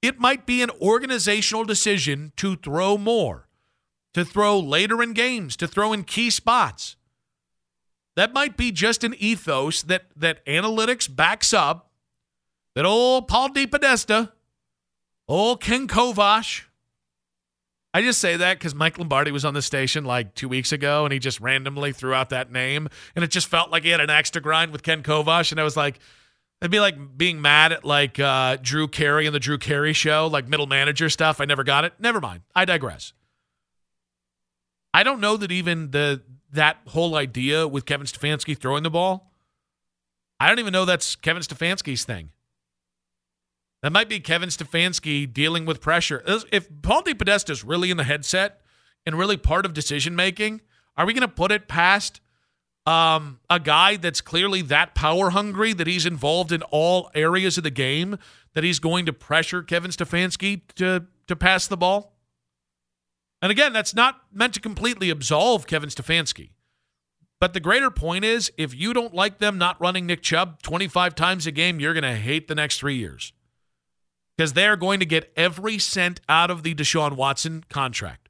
It 0.01 0.19
might 0.19 0.45
be 0.45 0.61
an 0.61 0.69
organizational 0.81 1.63
decision 1.63 2.33
to 2.35 2.57
throw 2.57 2.97
more, 2.97 3.47
to 4.13 4.25
throw 4.25 4.59
later 4.59 5.01
in 5.01 5.13
games, 5.13 5.55
to 5.57 5.67
throw 5.69 5.93
in 5.93 6.03
key 6.03 6.29
spots. 6.29 6.97
That 8.17 8.33
might 8.33 8.57
be 8.57 8.73
just 8.73 9.05
an 9.05 9.15
ethos 9.17 9.83
that 9.83 10.07
that 10.17 10.45
analytics 10.45 11.13
backs 11.13 11.53
up. 11.53 11.91
That 12.75 12.85
old 12.85 13.29
Paul 13.29 13.49
DePodesta, 13.51 14.33
old 15.27 15.61
Ken 15.61 15.87
Kovash, 15.87 16.63
I 17.93 18.01
just 18.01 18.19
say 18.19 18.37
that 18.37 18.59
because 18.59 18.75
Mike 18.75 18.97
Lombardi 18.97 19.31
was 19.31 19.45
on 19.45 19.53
the 19.53 19.61
station 19.61 20.05
like 20.05 20.35
two 20.35 20.47
weeks 20.47 20.71
ago 20.71 21.05
and 21.05 21.11
he 21.11 21.19
just 21.19 21.39
randomly 21.39 21.91
threw 21.93 22.13
out 22.13 22.29
that 22.29 22.51
name. 22.51 22.87
And 23.15 23.23
it 23.23 23.31
just 23.31 23.47
felt 23.47 23.71
like 23.71 23.83
he 23.83 23.89
had 23.89 24.01
an 24.01 24.09
extra 24.09 24.41
grind 24.41 24.71
with 24.71 24.83
Ken 24.83 25.01
Kovash. 25.01 25.51
And 25.51 25.59
I 25.59 25.63
was 25.63 25.75
like, 25.75 25.99
it'd 26.61 26.71
be 26.71 26.79
like 26.79 27.17
being 27.17 27.41
mad 27.41 27.71
at 27.71 27.83
like 27.85 28.19
uh, 28.19 28.57
Drew 28.61 28.87
Carey 28.87 29.25
and 29.25 29.33
the 29.33 29.39
Drew 29.39 29.57
Carey 29.57 29.93
show, 29.93 30.27
like 30.27 30.47
middle 30.47 30.67
manager 30.67 31.09
stuff. 31.09 31.41
I 31.41 31.45
never 31.45 31.63
got 31.63 31.85
it. 31.85 31.93
Never 31.99 32.21
mind. 32.21 32.41
I 32.55 32.65
digress. 32.65 33.13
I 34.93 35.03
don't 35.03 35.19
know 35.19 35.37
that 35.37 35.51
even 35.51 35.91
the 35.91 36.21
that 36.51 36.77
whole 36.87 37.15
idea 37.15 37.67
with 37.67 37.85
Kevin 37.85 38.07
Stefanski 38.07 38.57
throwing 38.57 38.83
the 38.83 38.89
ball, 38.89 39.31
I 40.39 40.47
don't 40.47 40.59
even 40.59 40.71
know 40.71 40.85
that's 40.85 41.15
Kevin 41.15 41.41
Stefanski's 41.43 42.05
thing. 42.05 42.31
That 43.83 43.91
might 43.91 44.09
be 44.09 44.19
Kevin 44.19 44.49
Stefanski 44.49 45.31
dealing 45.31 45.65
with 45.65 45.81
pressure. 45.81 46.23
If 46.51 46.69
Paul 46.81 47.03
DePodesta 47.03 47.51
is 47.51 47.63
really 47.63 47.91
in 47.91 47.97
the 47.97 48.03
headset 48.03 48.61
and 49.05 49.17
really 49.17 49.37
part 49.37 49.65
of 49.65 49.73
decision 49.73 50.15
making, 50.15 50.61
are 50.95 51.05
we 51.05 51.13
going 51.13 51.21
to 51.21 51.27
put 51.27 51.51
it 51.51 51.67
past 51.67 52.21
um, 52.87 53.39
a 53.49 53.59
guy 53.59 53.97
that's 53.97 54.21
clearly 54.21 54.61
that 54.63 54.95
power 54.95 55.29
hungry 55.29 55.73
that 55.73 55.87
he's 55.87 56.05
involved 56.05 56.51
in 56.51 56.63
all 56.63 57.11
areas 57.13 57.57
of 57.57 57.63
the 57.63 57.69
game 57.69 58.17
that 58.53 58.63
he's 58.63 58.79
going 58.79 59.05
to 59.05 59.13
pressure 59.13 59.61
Kevin 59.61 59.91
Stefanski 59.91 60.61
to 60.75 61.05
to 61.27 61.35
pass 61.35 61.67
the 61.67 61.77
ball? 61.77 62.15
And 63.41 63.51
again, 63.51 63.73
that's 63.73 63.93
not 63.93 64.21
meant 64.33 64.53
to 64.55 64.59
completely 64.59 65.09
absolve 65.09 65.67
Kevin 65.67 65.89
Stefanski. 65.89 66.51
But 67.39 67.53
the 67.53 67.59
greater 67.59 67.91
point 67.91 68.25
is 68.25 68.51
if 68.57 68.73
you 68.73 68.93
don't 68.93 69.13
like 69.13 69.37
them 69.37 69.59
not 69.59 69.79
running 69.79 70.07
Nick 70.07 70.23
Chubb 70.23 70.63
25 70.63 71.13
times 71.13 71.45
a 71.45 71.51
game, 71.51 71.79
you're 71.79 71.93
going 71.93 72.03
to 72.03 72.15
hate 72.15 72.47
the 72.47 72.55
next 72.55 72.79
three 72.79 72.95
years 72.95 73.33
because 74.37 74.53
they 74.53 74.67
are 74.67 74.75
going 74.75 74.99
to 74.99 75.05
get 75.05 75.31
every 75.35 75.79
cent 75.79 76.21
out 76.29 76.51
of 76.51 76.63
the 76.63 76.75
Deshaun 76.75 77.13
Watson 77.13 77.65
contract. 77.69 78.29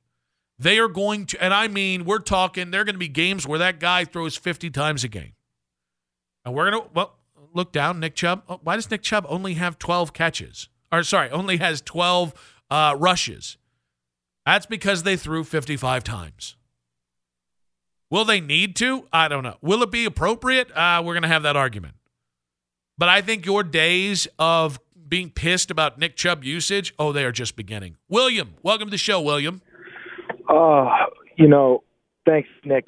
They 0.57 0.79
are 0.79 0.87
going 0.87 1.25
to, 1.27 1.43
and 1.43 1.53
I 1.53 1.67
mean, 1.67 2.05
we're 2.05 2.19
talking, 2.19 2.71
there 2.71 2.81
are 2.81 2.85
going 2.85 2.95
to 2.95 2.99
be 2.99 3.09
games 3.09 3.45
where 3.45 3.59
that 3.59 3.79
guy 3.79 4.05
throws 4.05 4.37
50 4.37 4.69
times 4.71 5.03
a 5.03 5.07
game. 5.07 5.33
And 6.45 6.55
we're 6.55 6.71
going 6.71 6.83
to, 6.83 6.89
well, 6.93 7.15
look 7.53 7.71
down, 7.71 7.99
Nick 7.99 8.15
Chubb. 8.15 8.43
Oh, 8.47 8.59
why 8.63 8.75
does 8.75 8.89
Nick 8.89 9.03
Chubb 9.03 9.25
only 9.29 9.55
have 9.55 9.77
12 9.77 10.13
catches? 10.13 10.69
Or, 10.91 11.03
sorry, 11.03 11.29
only 11.29 11.57
has 11.57 11.81
12 11.81 12.33
uh, 12.71 12.95
rushes? 12.97 13.57
That's 14.45 14.65
because 14.65 15.03
they 15.03 15.17
threw 15.17 15.43
55 15.43 16.03
times. 16.03 16.55
Will 18.09 18.23
they 18.23 18.39
need 18.39 18.77
to? 18.77 19.05
I 19.11 19.27
don't 19.27 19.43
know. 19.43 19.57
Will 19.61 19.83
it 19.83 19.91
be 19.91 20.05
appropriate? 20.05 20.71
Uh, 20.71 21.03
we're 21.03 21.13
going 21.13 21.23
to 21.23 21.27
have 21.27 21.43
that 21.43 21.57
argument. 21.57 21.95
But 22.97 23.09
I 23.09 23.21
think 23.21 23.45
your 23.45 23.63
days 23.63 24.27
of 24.39 24.79
being 25.07 25.29
pissed 25.29 25.71
about 25.71 25.97
Nick 25.97 26.15
Chubb 26.15 26.43
usage, 26.43 26.93
oh, 26.99 27.11
they 27.11 27.23
are 27.23 27.31
just 27.31 27.55
beginning. 27.55 27.97
William, 28.09 28.55
welcome 28.63 28.87
to 28.87 28.91
the 28.91 28.97
show, 28.97 29.21
William. 29.21 29.61
Uh, 30.49 31.05
you 31.35 31.47
know, 31.47 31.83
thanks, 32.25 32.49
Nick. 32.63 32.87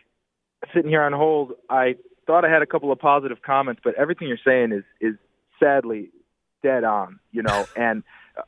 Sitting 0.74 0.90
here 0.90 1.02
on 1.02 1.14
hold, 1.14 1.54
I 1.70 1.96
thought 2.28 2.46
I 2.46 2.50
had 2.50 2.62
a 2.62 2.66
couple 2.66 2.92
of 2.92 3.00
positive 3.00 3.42
comments, 3.42 3.82
but 3.84 3.96
everything 3.96 4.28
you're 4.28 4.38
saying 4.46 4.72
is 4.72 4.84
is 5.00 5.16
sadly 5.60 6.10
dead 6.62 6.84
on. 6.84 7.20
You 7.32 7.44
know, 7.44 7.66
and 7.76 8.04
uh, 8.38 8.42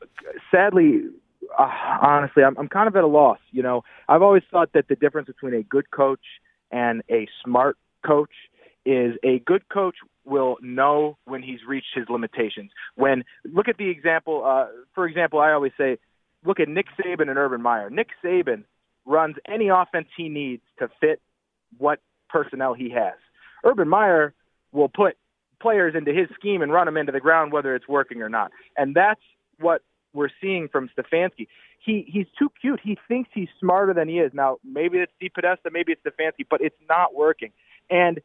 sadly, 0.50 1.02
uh, 1.58 1.70
honestly, 2.02 2.44
I'm, 2.44 2.56
I'm 2.58 2.68
kind 2.68 2.88
of 2.88 2.96
at 2.96 3.04
a 3.04 3.08
loss. 3.08 3.38
You 3.50 3.62
know, 3.62 3.82
I've 4.08 4.22
always 4.22 4.42
thought 4.50 4.72
that 4.74 4.88
the 4.88 4.96
difference 4.96 5.26
between 5.26 5.54
a 5.54 5.62
good 5.62 5.90
coach 5.90 6.24
and 6.70 7.02
a 7.10 7.28
smart 7.44 7.76
coach 8.04 8.30
is 8.84 9.14
a 9.22 9.38
good 9.40 9.68
coach 9.68 9.96
will 10.24 10.56
know 10.60 11.18
when 11.24 11.42
he's 11.42 11.60
reached 11.66 11.94
his 11.94 12.04
limitations. 12.08 12.70
When 12.94 13.24
look 13.44 13.68
at 13.68 13.76
the 13.76 13.88
example, 13.90 14.44
uh, 14.44 14.66
for 14.94 15.06
example, 15.06 15.40
I 15.40 15.52
always 15.52 15.72
say, 15.76 15.98
look 16.44 16.60
at 16.60 16.68
Nick 16.68 16.86
Saban 16.98 17.28
and 17.28 17.38
Urban 17.38 17.62
Meyer. 17.62 17.90
Nick 17.90 18.08
Saban 18.24 18.64
runs 19.04 19.36
any 19.48 19.68
offense 19.68 20.06
he 20.16 20.28
needs 20.28 20.62
to 20.78 20.88
fit 21.00 21.20
what 21.78 22.00
personnel 22.28 22.74
he 22.74 22.90
has. 22.90 23.14
Urban 23.64 23.88
Meyer 23.88 24.34
will 24.72 24.88
put 24.88 25.16
players 25.60 25.94
into 25.96 26.12
his 26.12 26.28
scheme 26.34 26.62
and 26.62 26.72
run 26.72 26.86
them 26.86 26.96
into 26.96 27.12
the 27.12 27.20
ground 27.20 27.52
whether 27.52 27.74
it's 27.74 27.88
working 27.88 28.22
or 28.22 28.28
not. 28.28 28.50
And 28.76 28.94
that's 28.94 29.20
what 29.58 29.82
we're 30.12 30.30
seeing 30.40 30.68
from 30.68 30.90
Stefanski. 30.96 31.46
He 31.84 32.04
he's 32.06 32.26
too 32.38 32.50
cute. 32.60 32.80
He 32.82 32.98
thinks 33.08 33.30
he's 33.32 33.48
smarter 33.58 33.94
than 33.94 34.08
he 34.08 34.18
is. 34.18 34.32
Now 34.34 34.58
maybe 34.64 34.98
it's 34.98 35.12
DePodesta, 35.22 35.72
maybe 35.72 35.92
it's 35.92 36.02
Stefanski, 36.02 36.46
but 36.48 36.60
it's 36.60 36.76
not 36.88 37.14
working. 37.14 37.52
And 37.90 38.20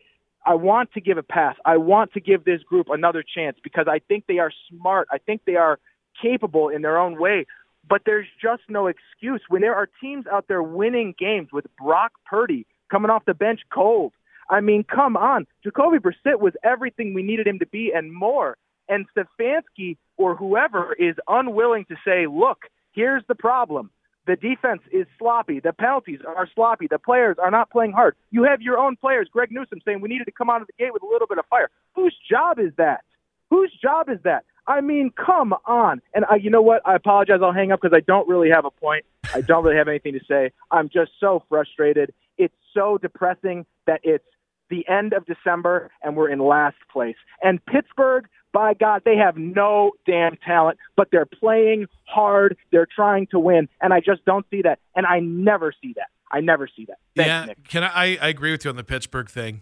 I 0.48 0.56
want 0.56 0.94
to 0.94 1.02
give 1.02 1.18
a 1.18 1.24
pass. 1.24 1.56
I 1.66 1.76
want 1.76 2.14
to 2.14 2.22
give 2.22 2.46
this 2.46 2.64
group 2.64 2.88
another 2.90 3.22
chance 3.22 3.58
because 3.62 3.88
I 3.90 4.00
think 4.00 4.28
they 4.28 4.40
are 4.40 4.52
smart. 4.70 5.10
I 5.12 5.18
think 5.18 5.42
they 5.46 5.58
are 5.58 5.78
capable 6.22 6.70
in 6.70 6.82
their 6.82 6.98
own 6.98 7.20
way. 7.20 7.46
But 7.88 8.04
there's 8.06 8.28
just 8.42 8.64
no 8.70 8.88
excuse 8.88 9.42
when 9.50 9.62
there 9.62 9.76
are 9.76 9.90
teams 10.02 10.26
out 10.32 10.46
there 10.48 10.64
winning 10.64 11.14
games 11.20 11.50
with 11.52 11.66
Brock 11.78 12.14
Purdy 12.26 12.66
coming 12.90 13.12
off 13.12 13.26
the 13.26 13.34
bench 13.34 13.60
cold. 13.74 14.14
I 14.50 14.62
mean, 14.62 14.86
come 14.86 15.18
on. 15.18 15.48
Jacoby 15.66 15.98
Brissett 15.98 16.40
was 16.40 16.54
everything 16.64 17.14
we 17.14 17.24
needed 17.24 17.46
him 17.46 17.60
to 17.60 17.68
be 17.68 17.92
and 17.94 18.14
more. 18.14 18.58
And 18.88 19.06
Stefanski 19.14 19.98
or 20.16 20.34
whoever 20.34 20.94
is 20.94 21.16
unwilling 21.28 21.84
to 21.90 21.96
say, 22.06 22.26
look, 22.26 22.60
here's 22.94 23.24
the 23.28 23.36
problem. 23.36 23.92
The 24.28 24.36
defense 24.36 24.82
is 24.92 25.08
sloppy. 25.18 25.60
The 25.62 25.74
penalties 25.74 26.20
are 26.28 26.48
sloppy. 26.54 26.88
The 26.88 27.00
players 27.00 27.38
are 27.42 27.50
not 27.50 27.72
playing 27.72 27.94
hard. 27.94 28.16
You 28.30 28.44
have 28.44 28.62
your 28.62 28.78
own 28.78 28.98
players, 28.98 29.30
Greg 29.32 29.52
Newsome, 29.52 29.80
saying 29.86 30.02
we 30.02 30.10
needed 30.10 30.26
to 30.26 30.32
come 30.32 30.50
out 30.50 30.62
of 30.62 30.68
the 30.68 30.74
gate 30.78 30.94
with 30.94 31.02
a 31.02 31.08
little 31.08 31.28
bit 31.28 31.38
of 31.38 31.46
fire. 31.46 31.70
Whose 31.96 32.16
job 32.30 32.60
is 32.60 32.74
that? 32.78 33.06
Whose 33.50 33.72
job 33.82 34.10
is 34.10 34.20
that? 34.24 34.44
I 34.68 34.82
mean, 34.82 35.12
come 35.12 35.54
on. 35.66 36.02
And 36.14 36.26
I, 36.30 36.36
you 36.36 36.50
know 36.50 36.62
what? 36.62 36.82
I 36.86 36.96
apologize. 36.96 37.40
I'll 37.42 37.54
hang 37.54 37.72
up 37.72 37.80
because 37.82 37.96
I 37.96 38.02
don't 38.02 38.28
really 38.28 38.50
have 38.50 38.66
a 38.66 38.72
point. 38.72 39.06
I 39.34 39.40
don't 39.40 39.64
really 39.64 39.78
have 39.78 39.88
anything 39.88 40.14
to 40.14 40.20
say. 40.28 40.52
I'm 40.72 40.90
just 40.90 41.12
so 41.20 41.44
frustrated. 41.48 42.14
It's 42.38 42.54
so 42.74 42.98
depressing 42.98 43.66
that 43.86 44.02
it's 44.04 44.26
the 44.70 44.86
end 44.90 45.14
of 45.14 45.26
December 45.26 45.90
and 46.04 46.18
we're 46.18 46.30
in 46.30 46.40
last 46.40 46.76
place. 46.92 47.16
And 47.42 47.66
Pittsburgh, 47.66 48.28
by 48.58 48.74
God, 48.74 49.04
they 49.06 49.18
have 49.18 49.38
no 49.38 49.92
damn 50.08 50.36
talent, 50.38 50.80
but 50.96 51.10
they're 51.12 51.28
playing 51.28 51.86
hard. 52.06 52.58
They're 52.72 52.88
trying 52.88 53.28
to 53.28 53.40
win, 53.40 53.70
and 53.82 53.94
I 53.94 54.00
just 54.00 54.26
don't 54.26 54.48
see 54.50 54.64
that. 54.64 54.80
And 54.96 55.06
I 55.06 55.20
never 55.20 55.72
see 55.80 55.94
that. 55.96 56.08
I 56.32 56.40
never 56.40 56.68
see 56.76 56.86
that. 56.86 56.98
Thanks, 57.16 57.28
yeah, 57.28 57.46
Nick. 57.46 57.68
can 57.68 57.84
I, 57.84 58.18
I 58.18 58.30
agree 58.30 58.50
with 58.50 58.66
you 58.66 58.72
on 58.72 58.76
the 58.76 58.84
Pittsburgh 58.84 59.30
thing. 59.30 59.62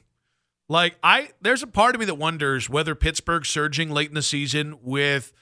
Like 0.70 0.96
I, 1.04 1.32
there's 1.42 1.62
a 1.62 1.68
part 1.68 1.94
of 1.94 2.00
me 2.00 2.06
that 2.06 2.16
wonders 2.16 2.70
whether 2.70 2.96
Pittsburgh 2.96 3.46
surging 3.46 3.90
late 3.90 4.08
in 4.08 4.16
the 4.16 4.22
season 4.22 4.80
with 4.82 5.34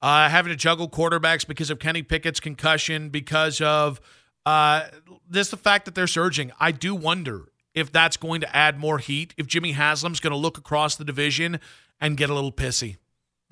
uh, 0.00 0.30
having 0.30 0.48
to 0.50 0.56
juggle 0.56 0.88
quarterbacks 0.88 1.46
because 1.46 1.68
of 1.68 1.78
Kenny 1.78 2.02
Pickett's 2.02 2.40
concussion, 2.40 3.10
because 3.10 3.60
of 3.60 4.00
uh, 4.46 4.86
this, 5.28 5.50
the 5.50 5.58
fact 5.58 5.84
that 5.84 5.94
they're 5.94 6.06
surging. 6.06 6.50
I 6.58 6.72
do 6.72 6.94
wonder 6.94 7.52
if 7.74 7.92
that's 7.92 8.16
going 8.16 8.40
to 8.40 8.56
add 8.56 8.78
more 8.78 8.96
heat. 8.96 9.34
If 9.36 9.46
Jimmy 9.46 9.72
Haslam's 9.72 10.18
going 10.18 10.32
to 10.32 10.38
look 10.38 10.56
across 10.56 10.96
the 10.96 11.04
division 11.04 11.60
and 12.00 12.16
get 12.16 12.30
a 12.30 12.34
little 12.34 12.52
pissy. 12.52 12.96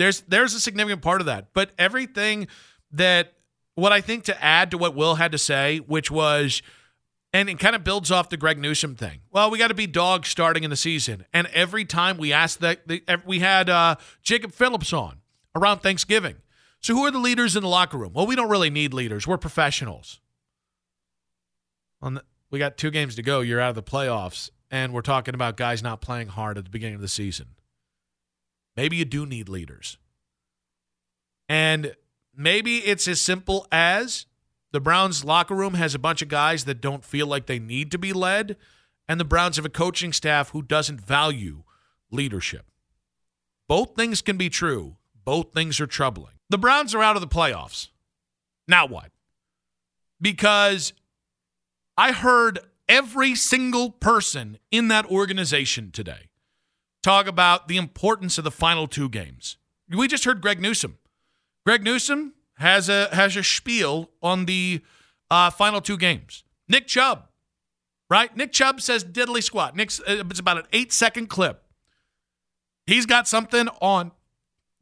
There's 0.00 0.22
there's 0.22 0.54
a 0.54 0.60
significant 0.60 1.02
part 1.02 1.20
of 1.20 1.26
that. 1.26 1.52
But 1.52 1.72
everything 1.76 2.48
that 2.90 3.34
what 3.74 3.92
I 3.92 4.00
think 4.00 4.24
to 4.24 4.42
add 4.42 4.70
to 4.70 4.78
what 4.78 4.94
Will 4.94 5.16
had 5.16 5.30
to 5.32 5.38
say, 5.38 5.76
which 5.76 6.10
was 6.10 6.62
and 7.34 7.50
it 7.50 7.58
kind 7.58 7.76
of 7.76 7.84
builds 7.84 8.10
off 8.10 8.30
the 8.30 8.38
Greg 8.38 8.58
Newsome 8.58 8.94
thing. 8.94 9.20
Well, 9.30 9.50
we 9.50 9.58
got 9.58 9.68
to 9.68 9.74
be 9.74 9.86
dogs 9.86 10.28
starting 10.30 10.64
in 10.64 10.70
the 10.70 10.76
season, 10.76 11.26
and 11.34 11.48
every 11.48 11.84
time 11.84 12.16
we 12.16 12.32
asked 12.32 12.60
that, 12.60 12.80
we 13.26 13.40
had 13.40 13.68
uh, 13.68 13.96
Jacob 14.22 14.52
Phillips 14.52 14.94
on 14.94 15.18
around 15.54 15.80
Thanksgiving. 15.80 16.36
So, 16.80 16.94
who 16.94 17.04
are 17.04 17.10
the 17.10 17.18
leaders 17.18 17.54
in 17.54 17.62
the 17.62 17.68
locker 17.68 17.98
room? 17.98 18.14
Well, 18.14 18.26
we 18.26 18.36
don't 18.36 18.48
really 18.48 18.70
need 18.70 18.94
leaders. 18.94 19.26
We're 19.26 19.36
professionals. 19.36 20.18
The, 22.00 22.24
we 22.50 22.58
got 22.58 22.78
two 22.78 22.90
games 22.90 23.16
to 23.16 23.22
go. 23.22 23.40
You're 23.40 23.60
out 23.60 23.68
of 23.68 23.74
the 23.74 23.82
playoffs, 23.82 24.48
and 24.70 24.94
we're 24.94 25.02
talking 25.02 25.34
about 25.34 25.58
guys 25.58 25.82
not 25.82 26.00
playing 26.00 26.28
hard 26.28 26.56
at 26.56 26.64
the 26.64 26.70
beginning 26.70 26.94
of 26.94 27.02
the 27.02 27.08
season. 27.08 27.48
Maybe 28.76 28.96
you 28.96 29.04
do 29.04 29.26
need 29.26 29.48
leaders. 29.48 29.98
And 31.48 31.94
maybe 32.34 32.78
it's 32.78 33.08
as 33.08 33.20
simple 33.20 33.66
as 33.72 34.26
the 34.72 34.80
Browns 34.80 35.24
locker 35.24 35.54
room 35.54 35.74
has 35.74 35.94
a 35.94 35.98
bunch 35.98 36.22
of 36.22 36.28
guys 36.28 36.64
that 36.64 36.80
don't 36.80 37.04
feel 37.04 37.26
like 37.26 37.46
they 37.46 37.58
need 37.58 37.90
to 37.90 37.98
be 37.98 38.12
led, 38.12 38.56
and 39.08 39.18
the 39.18 39.24
Browns 39.24 39.56
have 39.56 39.64
a 39.64 39.70
coaching 39.70 40.12
staff 40.12 40.50
who 40.50 40.62
doesn't 40.62 41.00
value 41.00 41.64
leadership. 42.10 42.70
Both 43.68 43.96
things 43.96 44.22
can 44.22 44.36
be 44.36 44.48
true. 44.48 44.96
Both 45.24 45.52
things 45.52 45.80
are 45.80 45.86
troubling. 45.86 46.34
The 46.48 46.58
Browns 46.58 46.94
are 46.94 47.02
out 47.02 47.16
of 47.16 47.20
the 47.20 47.28
playoffs. 47.28 47.88
Now 48.66 48.86
what? 48.86 49.10
Because 50.20 50.92
I 51.96 52.12
heard 52.12 52.60
every 52.88 53.34
single 53.34 53.90
person 53.90 54.58
in 54.70 54.88
that 54.88 55.06
organization 55.06 55.90
today 55.90 56.29
talk 57.02 57.26
about 57.26 57.68
the 57.68 57.76
importance 57.76 58.38
of 58.38 58.44
the 58.44 58.50
final 58.50 58.86
two 58.86 59.08
games. 59.08 59.56
We 59.88 60.08
just 60.08 60.24
heard 60.24 60.40
Greg 60.40 60.60
Newsome. 60.60 60.98
Greg 61.64 61.82
Newsome 61.82 62.34
has 62.56 62.88
a 62.88 63.08
has 63.12 63.36
a 63.36 63.42
spiel 63.42 64.10
on 64.22 64.46
the 64.46 64.82
uh, 65.30 65.50
final 65.50 65.80
two 65.80 65.96
games. 65.96 66.44
Nick 66.68 66.86
Chubb, 66.86 67.28
right? 68.08 68.34
Nick 68.36 68.52
Chubb 68.52 68.80
says 68.80 69.04
diddly 69.04 69.42
squat. 69.42 69.74
Nick's 69.74 70.00
uh, 70.00 70.24
it's 70.30 70.40
about 70.40 70.58
an 70.58 70.64
eight 70.72 70.92
second 70.92 71.28
clip. 71.28 71.64
He's 72.86 73.06
got 73.06 73.28
something 73.28 73.68
on 73.80 74.12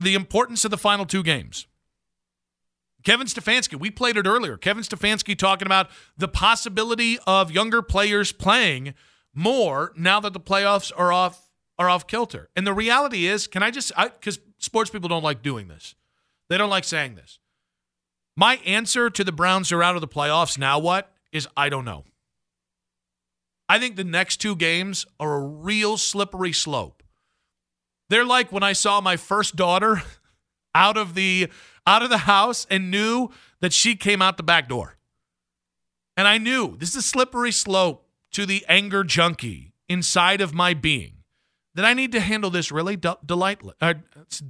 the 0.01 0.15
importance 0.15 0.65
of 0.65 0.71
the 0.71 0.79
final 0.79 1.07
two 1.07 1.23
games. 1.23 1.67
Kevin 3.05 3.27
Stefanski, 3.27 3.79
we 3.79 3.91
played 3.91 4.17
it 4.17 4.27
earlier. 4.27 4.57
Kevin 4.57 4.83
Stefanski 4.83 5.37
talking 5.37 5.67
about 5.67 5.89
the 6.17 6.29
possibility 6.29 7.19
of 7.27 7.51
younger 7.51 7.81
players 7.81 8.33
playing 8.33 8.95
more 9.35 9.93
now 9.97 10.21
that 10.21 10.33
the 10.33 10.41
playoffs 10.41 10.91
are 10.97 11.13
off 11.13 11.48
are 11.79 11.89
off 11.89 12.07
kilter. 12.07 12.49
And 12.57 12.67
the 12.67 12.73
reality 12.73 13.27
is, 13.27 13.47
can 13.47 13.63
I 13.63 13.71
just, 13.71 13.93
because 13.97 14.41
sports 14.59 14.91
people 14.91 15.09
don't 15.09 15.23
like 15.23 15.43
doing 15.43 15.69
this, 15.69 15.95
they 16.49 16.59
don't 16.59 16.71
like 16.71 16.85
saying 16.85 17.15
this. 17.15 17.39
My 18.37 18.57
answer 18.65 19.11
to 19.11 19.25
the 19.25 19.33
Browns 19.33 19.73
are 19.73 19.83
out 19.83 19.95
of 19.95 20.01
the 20.01 20.09
playoffs 20.09 20.59
now 20.59 20.79
what 20.79 21.13
is 21.33 21.49
I 21.57 21.69
don't 21.69 21.85
know. 21.85 22.05
I 23.69 23.79
think 23.79 23.97
the 23.97 24.05
next 24.05 24.39
two 24.39 24.57
games 24.57 25.07
are 25.21 25.35
a 25.35 25.47
real 25.47 25.99
slippery 25.99 26.53
slope. 26.53 27.03
They're 28.09 28.25
like 28.25 28.51
when 28.51 28.63
I 28.63 28.73
saw 28.73 29.01
my 29.01 29.17
first 29.17 29.57
daughter 29.57 30.03
out 30.75 30.97
of 30.97 31.15
the 31.15 31.49
out 31.87 32.03
of 32.03 32.11
the 32.11 32.19
house 32.19 32.67
and 32.71 32.91
knew 32.91 33.31
that 33.61 33.73
she 33.73 33.97
came 33.97 34.23
out 34.23 34.37
the 34.37 34.43
back 34.43 34.69
door. 34.69 34.97
And 36.17 36.27
I 36.27 36.39
knew 36.39 36.77
this 36.77 36.91
is 36.91 36.97
a 36.97 37.03
slippery 37.03 37.53
slope 37.53 38.07
to 38.33 38.47
the 38.47 38.65
anger 38.69 39.05
junkie 39.05 39.73
inside 39.89 40.41
of 40.41 40.55
my 40.55 40.75
being 40.75 41.18
that 41.79 41.85
I 41.85 41.95
need 41.95 42.11
to 42.11 42.19
handle 42.19 42.51
this 42.51 42.73
really 42.73 42.97
de- 42.97 43.17
delightly, 43.25 43.73
uh, 43.81 43.95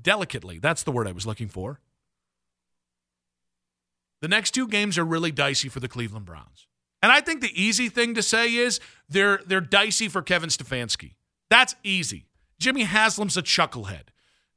delicately. 0.01 0.59
That's 0.59 0.83
the 0.83 0.91
word 0.91 1.07
I 1.07 1.13
was 1.13 1.27
looking 1.27 1.49
for. 1.49 1.79
The 4.23 4.29
next 4.29 4.53
two 4.53 4.67
games 4.67 4.97
are 4.97 5.05
really 5.05 5.31
dicey 5.31 5.69
for 5.69 5.79
the 5.79 5.89
Cleveland 5.89 6.25
Browns. 6.25 6.69
And 7.03 7.13
I 7.13 7.21
think 7.21 7.43
the 7.43 7.53
easy 7.53 7.91
thing 7.91 8.15
to 8.15 8.23
say 8.23 8.55
is 8.55 8.81
they're 9.11 9.43
they're 9.47 9.61
dicey 9.61 10.09
for 10.09 10.23
Kevin 10.23 10.49
Stefanski. 10.49 11.17
That's 11.51 11.75
easy. 11.85 12.29
Jimmy 12.59 12.85
Haslam's 12.85 13.37
a 13.37 13.43
chucklehead. 13.43 14.05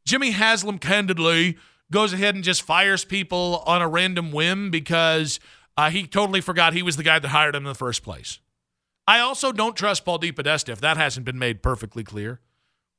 Jimmy 0.06 0.32
Haslam 0.32 0.80
candidly 0.80 1.58
goes 1.92 2.14
ahead 2.14 2.36
and 2.36 2.44
just 2.44 2.62
fires 2.62 3.04
people 3.04 3.64
on 3.66 3.82
a 3.82 3.88
random 3.90 4.32
whim 4.32 4.72
because 4.72 5.42
uh, 5.76 5.90
he 5.90 6.08
totally 6.08 6.40
forgot 6.40 6.72
he 6.72 6.84
was 6.84 6.96
the 6.96 7.04
guy 7.04 7.20
that 7.20 7.28
hired 7.28 7.54
him 7.54 7.64
in 7.64 7.70
the 7.70 7.76
first 7.76 8.02
place. 8.02 8.40
I 9.06 9.20
also 9.20 9.52
don't 9.52 9.76
trust 9.76 10.06
Paul 10.06 10.20
DePodesta 10.20 10.70
if 10.70 10.80
that 10.80 10.96
hasn't 10.96 11.26
been 11.26 11.38
made 11.38 11.62
perfectly 11.62 12.06
clear. 12.06 12.40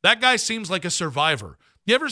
That 0.02 0.20
guy 0.20 0.36
seems 0.36 0.70
like 0.70 0.84
a 0.84 0.90
survivor. 0.90 1.58
You 1.86 1.94
ever? 1.94 2.08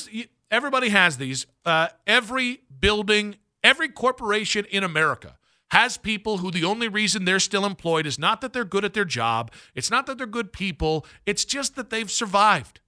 Everybody 0.51 0.89
has 0.91 1.17
these. 1.17 1.47
Uh, 1.65 1.89
every 2.07 2.63
building, 2.81 3.37
every 3.63 3.89
corporation 3.89 4.65
in 4.71 4.83
America 4.83 5.39
has 5.71 5.97
people 5.97 6.39
who 6.39 6.51
the 6.51 6.65
only 6.65 6.89
reason 6.89 7.25
they're 7.25 7.39
still 7.39 7.65
employed 7.65 8.07
is 8.07 8.19
not 8.19 8.41
that 8.41 8.53
they're 8.53 8.65
good 8.65 8.85
at 8.85 8.93
their 8.93 9.05
job. 9.05 9.53
It's 9.75 9.91
not 9.91 10.07
that 10.07 10.19
they're 10.19 10.27
good 10.27 10.53
people. 10.53 11.07
It's 11.27 11.45
just 11.45 11.77
that 11.77 11.91
they've 11.91 12.11
survived. 12.11 12.81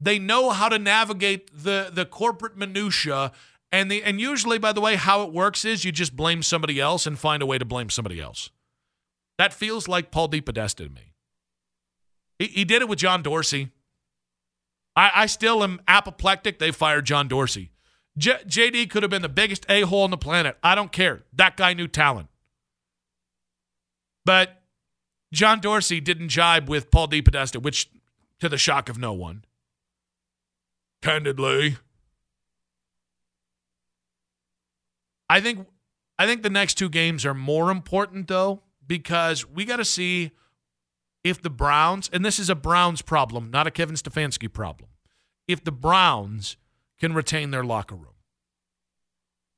They 0.00 0.18
know 0.18 0.50
how 0.50 0.70
to 0.70 0.78
navigate 0.78 1.50
the 1.52 1.90
the 1.92 2.06
corporate 2.06 2.56
minutia. 2.56 3.32
And 3.72 3.90
the 3.90 4.02
and 4.02 4.20
usually, 4.20 4.58
by 4.58 4.72
the 4.72 4.80
way, 4.80 4.96
how 4.96 5.22
it 5.22 5.32
works 5.32 5.64
is 5.64 5.84
you 5.84 5.92
just 5.92 6.16
blame 6.16 6.42
somebody 6.42 6.80
else 6.80 7.06
and 7.06 7.18
find 7.18 7.42
a 7.42 7.46
way 7.46 7.58
to 7.58 7.64
blame 7.64 7.90
somebody 7.90 8.20
else. 8.20 8.50
That 9.36 9.52
feels 9.52 9.86
like 9.88 10.10
Paul 10.10 10.28
DePodesta 10.28 10.84
to 10.84 10.88
me. 10.88 11.12
He, 12.38 12.46
he 12.46 12.64
did 12.64 12.82
it 12.82 12.88
with 12.88 12.98
John 12.98 13.22
Dorsey. 13.22 13.70
I, 14.96 15.10
I 15.14 15.26
still 15.26 15.62
am 15.62 15.80
apoplectic. 15.86 16.58
They 16.58 16.70
fired 16.70 17.06
John 17.06 17.28
Dorsey. 17.28 17.70
J- 18.18 18.40
JD 18.46 18.90
could 18.90 19.02
have 19.02 19.10
been 19.10 19.22
the 19.22 19.28
biggest 19.28 19.64
a 19.68 19.82
hole 19.82 20.02
on 20.02 20.10
the 20.10 20.18
planet. 20.18 20.56
I 20.62 20.74
don't 20.74 20.92
care. 20.92 21.22
That 21.32 21.56
guy 21.56 21.74
knew 21.74 21.88
talent. 21.88 22.28
But 24.24 24.62
John 25.32 25.60
Dorsey 25.60 26.00
didn't 26.00 26.28
jibe 26.28 26.68
with 26.68 26.90
Paul 26.90 27.08
DePodesta, 27.08 27.62
which, 27.62 27.88
to 28.40 28.48
the 28.48 28.58
shock 28.58 28.88
of 28.88 28.98
no 28.98 29.12
one, 29.12 29.44
candidly, 31.02 31.76
I 35.28 35.40
think 35.40 35.68
I 36.18 36.26
think 36.26 36.42
the 36.42 36.50
next 36.50 36.74
two 36.74 36.88
games 36.88 37.24
are 37.24 37.32
more 37.34 37.70
important 37.70 38.28
though 38.28 38.62
because 38.86 39.48
we 39.48 39.64
got 39.64 39.76
to 39.76 39.84
see 39.84 40.32
if 41.22 41.42
the 41.42 41.50
Browns, 41.50 42.08
and 42.12 42.24
this 42.24 42.38
is 42.38 42.50
a 42.50 42.54
Browns 42.54 43.02
problem, 43.02 43.50
not 43.50 43.66
a 43.66 43.70
Kevin 43.70 43.96
Stefanski 43.96 44.52
problem, 44.52 44.90
if 45.46 45.62
the 45.62 45.72
Browns 45.72 46.56
can 46.98 47.14
retain 47.14 47.50
their 47.50 47.64
locker 47.64 47.94
room. 47.94 48.14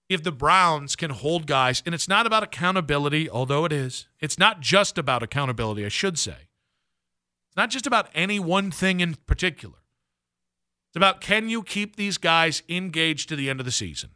If 0.08 0.22
the 0.22 0.32
Browns 0.32 0.96
can 0.96 1.10
hold 1.10 1.46
guys, 1.46 1.82
and 1.86 1.94
it's 1.94 2.08
not 2.08 2.26
about 2.26 2.42
accountability, 2.42 3.30
although 3.30 3.64
it 3.64 3.72
is, 3.72 4.08
it's 4.20 4.38
not 4.38 4.60
just 4.60 4.98
about 4.98 5.22
accountability, 5.22 5.84
I 5.84 5.88
should 5.88 6.18
say. 6.18 6.48
It's 7.48 7.56
not 7.56 7.70
just 7.70 7.86
about 7.86 8.08
any 8.14 8.38
one 8.38 8.70
thing 8.70 9.00
in 9.00 9.14
particular. 9.26 9.76
It's 10.88 10.96
about 10.96 11.20
can 11.20 11.48
you 11.48 11.62
keep 11.62 11.96
these 11.96 12.18
guys 12.18 12.62
engaged 12.68 13.28
to 13.30 13.36
the 13.36 13.48
end 13.48 13.60
of 13.60 13.66
the 13.66 13.72
season? 13.72 14.10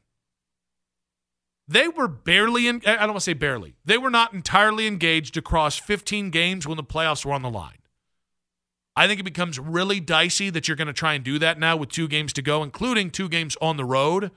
They 1.68 1.88
were 1.88 2.06
barely 2.06 2.68
in, 2.68 2.82
I 2.86 2.94
don't 2.96 3.08
want 3.08 3.16
to 3.16 3.20
say 3.20 3.32
barely, 3.32 3.74
they 3.84 3.98
were 3.98 4.10
not 4.10 4.32
entirely 4.32 4.86
engaged 4.86 5.36
across 5.36 5.76
15 5.76 6.30
games 6.30 6.66
when 6.66 6.76
the 6.76 6.84
playoffs 6.84 7.24
were 7.24 7.32
on 7.32 7.42
the 7.42 7.50
line. 7.50 7.78
I 8.94 9.06
think 9.06 9.20
it 9.20 9.24
becomes 9.24 9.58
really 9.58 10.00
dicey 10.00 10.48
that 10.50 10.68
you're 10.68 10.76
going 10.76 10.86
to 10.86 10.92
try 10.92 11.14
and 11.14 11.24
do 11.24 11.38
that 11.40 11.58
now 11.58 11.76
with 11.76 11.90
two 11.90 12.08
games 12.08 12.32
to 12.34 12.42
go, 12.42 12.62
including 12.62 13.10
two 13.10 13.28
games 13.28 13.56
on 13.60 13.76
the 13.76 13.84
road. 13.84 14.30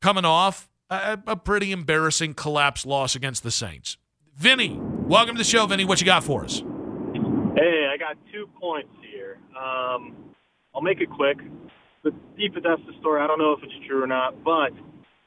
Coming 0.00 0.24
off 0.24 0.68
a, 0.90 1.18
a 1.26 1.36
pretty 1.36 1.70
embarrassing 1.70 2.34
collapse 2.34 2.84
loss 2.84 3.14
against 3.14 3.42
the 3.42 3.50
Saints. 3.50 3.98
Vinny, 4.36 4.78
welcome 4.80 5.34
to 5.36 5.38
the 5.38 5.44
show, 5.44 5.66
Vinny. 5.66 5.84
What 5.84 6.00
you 6.00 6.06
got 6.06 6.24
for 6.24 6.44
us? 6.44 6.60
Hey, 7.56 7.88
I 7.92 7.96
got 7.98 8.16
two 8.32 8.48
points 8.60 8.90
here. 9.00 9.38
Um, 9.50 10.14
I'll 10.74 10.80
make 10.80 11.00
it 11.00 11.10
quick. 11.10 11.38
The 12.04 12.10
DePodesta 12.38 12.98
story, 13.00 13.20
I 13.20 13.26
don't 13.26 13.38
know 13.38 13.52
if 13.52 13.62
it's 13.62 13.86
true 13.86 14.02
or 14.02 14.06
not, 14.06 14.42
but 14.42 14.70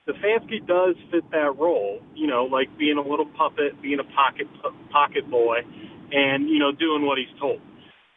Stefanski 0.08 0.66
does 0.66 0.96
fit 1.12 1.30
that 1.32 1.54
role, 1.58 2.02
you 2.16 2.26
know, 2.26 2.46
like 2.46 2.68
being 2.78 2.98
a 2.98 3.02
little 3.08 3.28
puppet, 3.38 3.80
being 3.82 4.00
a 4.00 4.16
pocket 4.16 4.48
pocket 4.92 5.30
boy, 5.30 5.60
and 6.12 6.50
you 6.50 6.58
know 6.58 6.72
doing 6.72 7.06
what 7.06 7.18
he's 7.18 7.32
told. 7.40 7.62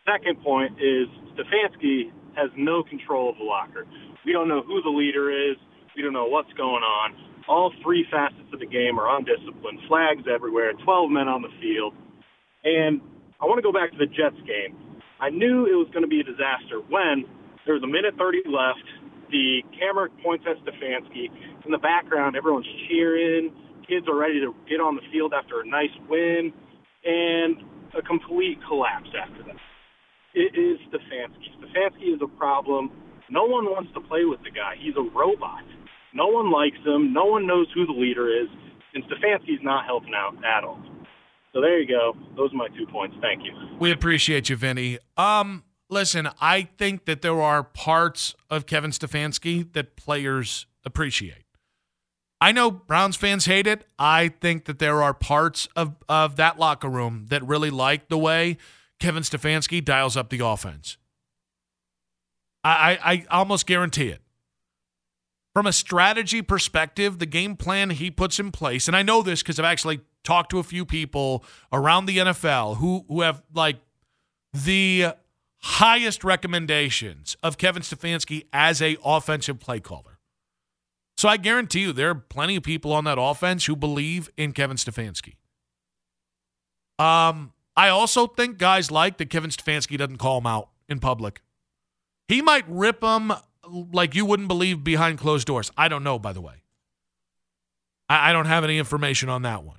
Second 0.08 0.42
point 0.42 0.72
is 0.80 1.08
Stefanski 1.36 2.10
has 2.36 2.50
no 2.56 2.82
control 2.82 3.30
of 3.30 3.36
the 3.36 3.44
locker. 3.44 3.86
We 4.24 4.32
don't 4.32 4.48
know 4.48 4.62
who 4.62 4.82
the 4.82 4.90
leader 4.90 5.30
is. 5.30 5.56
We 5.96 6.02
don't 6.02 6.12
know 6.12 6.26
what's 6.26 6.52
going 6.54 6.82
on. 6.82 7.14
All 7.48 7.72
three 7.82 8.04
facets 8.10 8.48
of 8.52 8.60
the 8.60 8.66
game 8.66 8.98
are 8.98 9.16
undisciplined. 9.16 9.80
Flags 9.86 10.24
everywhere. 10.32 10.72
12 10.84 11.10
men 11.10 11.28
on 11.28 11.42
the 11.42 11.52
field. 11.60 11.92
And 12.64 13.00
I 13.40 13.44
want 13.44 13.58
to 13.58 13.62
go 13.62 13.72
back 13.72 13.92
to 13.92 13.98
the 13.98 14.08
Jets 14.08 14.40
game. 14.48 14.76
I 15.20 15.28
knew 15.28 15.66
it 15.68 15.76
was 15.76 15.88
going 15.92 16.02
to 16.02 16.08
be 16.08 16.20
a 16.20 16.24
disaster 16.24 16.80
when 16.88 17.28
there 17.66 17.74
was 17.74 17.84
a 17.84 17.86
minute 17.86 18.16
30 18.16 18.48
left. 18.48 18.84
The 19.34 19.66
camera 19.74 20.08
points 20.22 20.44
at 20.46 20.62
Stefanski. 20.62 21.26
In 21.66 21.72
the 21.72 21.78
background, 21.78 22.36
everyone's 22.36 22.70
cheering. 22.86 23.50
Kids 23.82 24.06
are 24.06 24.14
ready 24.14 24.38
to 24.38 24.54
get 24.70 24.78
on 24.78 24.94
the 24.94 25.02
field 25.10 25.34
after 25.34 25.60
a 25.60 25.66
nice 25.66 25.90
win. 26.08 26.52
And 27.02 27.56
a 27.98 28.02
complete 28.02 28.58
collapse 28.68 29.10
after 29.10 29.42
that. 29.42 29.58
It 30.34 30.54
is 30.54 30.78
Stefanski. 30.86 31.50
Stefanski 31.58 32.14
is 32.14 32.20
a 32.22 32.30
problem. 32.38 32.92
No 33.28 33.42
one 33.42 33.64
wants 33.64 33.90
to 33.94 34.00
play 34.00 34.24
with 34.24 34.38
the 34.44 34.50
guy. 34.50 34.76
He's 34.78 34.94
a 34.94 35.02
robot. 35.02 35.66
No 36.14 36.28
one 36.28 36.52
likes 36.52 36.78
him. 36.86 37.12
No 37.12 37.24
one 37.24 37.44
knows 37.44 37.66
who 37.74 37.86
the 37.86 37.92
leader 37.92 38.30
is. 38.30 38.46
And 38.94 39.02
Stefanski's 39.10 39.62
not 39.62 39.84
helping 39.84 40.14
out 40.14 40.36
at 40.44 40.62
all. 40.62 40.78
So 41.52 41.60
there 41.60 41.80
you 41.80 41.88
go. 41.88 42.14
Those 42.36 42.52
are 42.52 42.56
my 42.56 42.68
two 42.68 42.86
points. 42.86 43.16
Thank 43.20 43.42
you. 43.42 43.52
We 43.80 43.90
appreciate 43.90 44.48
you, 44.48 44.54
Vinny. 44.54 44.98
Um, 45.16 45.64
listen, 45.94 46.28
I 46.40 46.68
think 46.76 47.06
that 47.06 47.22
there 47.22 47.40
are 47.40 47.62
parts 47.62 48.34
of 48.50 48.66
Kevin 48.66 48.90
Stefanski 48.90 49.72
that 49.72 49.96
players 49.96 50.66
appreciate. 50.84 51.44
I 52.40 52.52
know 52.52 52.70
Browns 52.70 53.16
fans 53.16 53.46
hate 53.46 53.66
it. 53.66 53.86
I 53.98 54.28
think 54.28 54.66
that 54.66 54.78
there 54.78 55.02
are 55.02 55.14
parts 55.14 55.66
of, 55.74 55.94
of 56.08 56.36
that 56.36 56.58
locker 56.58 56.90
room 56.90 57.26
that 57.30 57.42
really 57.46 57.70
like 57.70 58.08
the 58.08 58.18
way 58.18 58.58
Kevin 59.00 59.22
Stefanski 59.22 59.82
dials 59.82 60.16
up 60.16 60.28
the 60.28 60.40
offense. 60.40 60.98
I, 62.62 62.98
I, 63.02 63.12
I 63.12 63.26
almost 63.30 63.66
guarantee 63.66 64.08
it. 64.08 64.20
From 65.54 65.66
a 65.66 65.72
strategy 65.72 66.42
perspective, 66.42 67.18
the 67.18 67.26
game 67.26 67.56
plan 67.56 67.90
he 67.90 68.10
puts 68.10 68.40
in 68.40 68.50
place, 68.50 68.88
and 68.88 68.96
I 68.96 69.02
know 69.02 69.22
this 69.22 69.42
because 69.42 69.58
I've 69.58 69.64
actually 69.64 70.00
talked 70.24 70.50
to 70.50 70.58
a 70.58 70.64
few 70.64 70.84
people 70.84 71.44
around 71.72 72.06
the 72.06 72.18
NFL 72.18 72.78
who, 72.78 73.04
who 73.08 73.20
have 73.20 73.42
like 73.54 73.76
the 74.52 75.14
highest 75.64 76.22
recommendations 76.22 77.38
of 77.42 77.56
Kevin 77.56 77.80
Stefanski 77.80 78.44
as 78.52 78.82
a 78.82 78.98
offensive 79.02 79.58
play 79.58 79.80
caller. 79.80 80.18
So 81.16 81.26
I 81.26 81.38
guarantee 81.38 81.80
you 81.80 81.92
there 81.94 82.10
are 82.10 82.14
plenty 82.14 82.56
of 82.56 82.62
people 82.62 82.92
on 82.92 83.04
that 83.04 83.16
offense 83.18 83.64
who 83.64 83.74
believe 83.74 84.28
in 84.36 84.52
Kevin 84.52 84.76
Stefanski. 84.76 85.36
Um, 86.98 87.54
I 87.74 87.88
also 87.88 88.26
think 88.26 88.58
guys 88.58 88.90
like 88.90 89.16
that 89.16 89.30
Kevin 89.30 89.48
Stefanski 89.48 89.96
doesn't 89.96 90.18
call 90.18 90.38
him 90.38 90.46
out 90.46 90.68
in 90.86 91.00
public. 91.00 91.40
He 92.28 92.42
might 92.42 92.64
rip 92.68 93.00
them 93.00 93.32
like 93.66 94.14
you 94.14 94.26
wouldn't 94.26 94.48
believe 94.48 94.84
behind 94.84 95.18
closed 95.18 95.46
doors. 95.46 95.72
I 95.78 95.88
don't 95.88 96.04
know, 96.04 96.18
by 96.18 96.34
the 96.34 96.42
way. 96.42 96.62
I, 98.10 98.30
I 98.30 98.32
don't 98.34 98.46
have 98.46 98.64
any 98.64 98.76
information 98.76 99.30
on 99.30 99.42
that 99.42 99.64
one. 99.64 99.78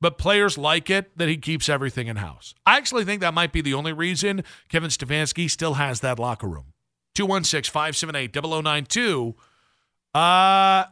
But 0.00 0.16
players 0.16 0.56
like 0.56 0.88
it 0.88 1.16
that 1.18 1.28
he 1.28 1.36
keeps 1.36 1.68
everything 1.68 2.06
in 2.06 2.16
house. 2.16 2.54
I 2.64 2.78
actually 2.78 3.04
think 3.04 3.20
that 3.20 3.34
might 3.34 3.52
be 3.52 3.60
the 3.60 3.74
only 3.74 3.92
reason 3.92 4.44
Kevin 4.68 4.90
Stefanski 4.90 5.50
still 5.50 5.74
has 5.74 6.00
that 6.00 6.18
locker 6.18 6.48
room. 6.48 6.72
216 7.14 7.70
578 7.70 8.32
0092 8.32 9.34
uh, 10.14 10.84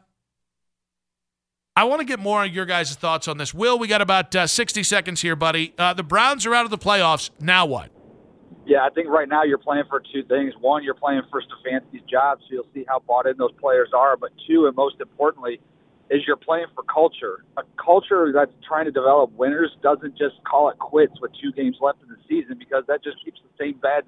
I 1.76 1.84
want 1.84 2.00
to 2.00 2.04
get 2.04 2.20
more 2.20 2.40
on 2.40 2.52
your 2.52 2.66
guys' 2.66 2.94
thoughts 2.94 3.26
on 3.26 3.38
this. 3.38 3.52
Will, 3.52 3.78
we 3.78 3.88
got 3.88 4.00
about 4.00 4.34
uh, 4.34 4.46
60 4.46 4.82
seconds 4.82 5.22
here, 5.22 5.34
buddy. 5.36 5.74
Uh, 5.76 5.94
the 5.94 6.02
Browns 6.02 6.46
are 6.46 6.54
out 6.54 6.64
of 6.64 6.70
the 6.70 6.78
playoffs. 6.78 7.30
Now 7.40 7.66
what? 7.66 7.90
Yeah, 8.64 8.84
I 8.84 8.90
think 8.90 9.08
right 9.08 9.28
now 9.28 9.44
you're 9.44 9.58
playing 9.58 9.84
for 9.88 10.02
two 10.12 10.22
things. 10.24 10.54
One, 10.60 10.84
you're 10.84 10.94
playing 10.94 11.22
for 11.30 11.40
Stefanski's 11.40 12.02
job, 12.08 12.38
so 12.40 12.46
you'll 12.50 12.66
see 12.74 12.84
how 12.86 13.00
bought 13.00 13.26
in 13.26 13.36
those 13.38 13.52
players 13.60 13.90
are. 13.96 14.16
But 14.16 14.30
two, 14.46 14.66
and 14.66 14.76
most 14.76 14.96
importantly, 15.00 15.60
is 16.10 16.22
you're 16.26 16.36
playing 16.36 16.66
for 16.74 16.82
culture. 16.84 17.44
A 17.56 17.62
culture 17.82 18.32
that's 18.32 18.52
trying 18.66 18.86
to 18.86 18.90
develop 18.90 19.30
winners 19.32 19.70
doesn't 19.82 20.16
just 20.16 20.36
call 20.48 20.68
it 20.70 20.78
quits 20.78 21.12
with 21.20 21.30
two 21.40 21.52
games 21.52 21.76
left 21.80 22.02
in 22.02 22.08
the 22.08 22.16
season 22.28 22.58
because 22.58 22.84
that 22.88 23.02
just 23.02 23.16
keeps 23.24 23.40
the 23.42 23.64
same 23.64 23.78
bad 23.80 24.04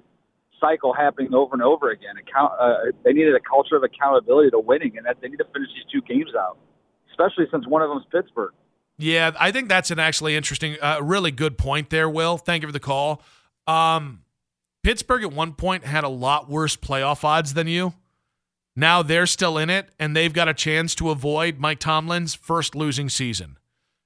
cycle 0.59 0.93
happening 0.93 1.33
over 1.33 1.53
and 1.53 1.63
over 1.63 1.89
again. 1.89 2.15
Account, 2.17 2.53
uh, 2.59 2.91
they 3.03 3.13
needed 3.13 3.35
a 3.35 3.39
culture 3.39 3.75
of 3.75 3.83
accountability 3.83 4.51
to 4.51 4.59
winning, 4.59 4.97
and 4.97 5.05
that 5.05 5.17
they 5.21 5.27
need 5.27 5.37
to 5.37 5.47
finish 5.53 5.69
these 5.73 5.91
two 5.91 6.01
games 6.07 6.31
out, 6.37 6.57
especially 7.09 7.45
since 7.51 7.67
one 7.67 7.81
of 7.81 7.89
them 7.89 7.97
is 7.97 8.05
Pittsburgh. 8.11 8.53
Yeah, 8.97 9.31
I 9.39 9.51
think 9.51 9.67
that's 9.67 9.89
an 9.89 9.99
actually 9.99 10.35
interesting, 10.35 10.77
uh, 10.79 10.99
really 11.01 11.31
good 11.31 11.57
point 11.57 11.89
there, 11.89 12.07
Will. 12.09 12.37
Thank 12.37 12.61
you 12.61 12.67
for 12.67 12.73
the 12.73 12.79
call. 12.79 13.23
Um, 13.65 14.21
Pittsburgh 14.83 15.23
at 15.23 15.33
one 15.33 15.53
point 15.53 15.83
had 15.83 16.03
a 16.03 16.09
lot 16.09 16.49
worse 16.49 16.75
playoff 16.75 17.23
odds 17.23 17.53
than 17.53 17.67
you. 17.67 17.93
Now 18.81 19.03
they're 19.03 19.27
still 19.27 19.59
in 19.59 19.69
it, 19.69 19.89
and 19.99 20.15
they've 20.15 20.33
got 20.33 20.47
a 20.47 20.55
chance 20.55 20.95
to 20.95 21.11
avoid 21.11 21.59
Mike 21.59 21.77
Tomlin's 21.77 22.33
first 22.33 22.73
losing 22.73 23.09
season. 23.09 23.59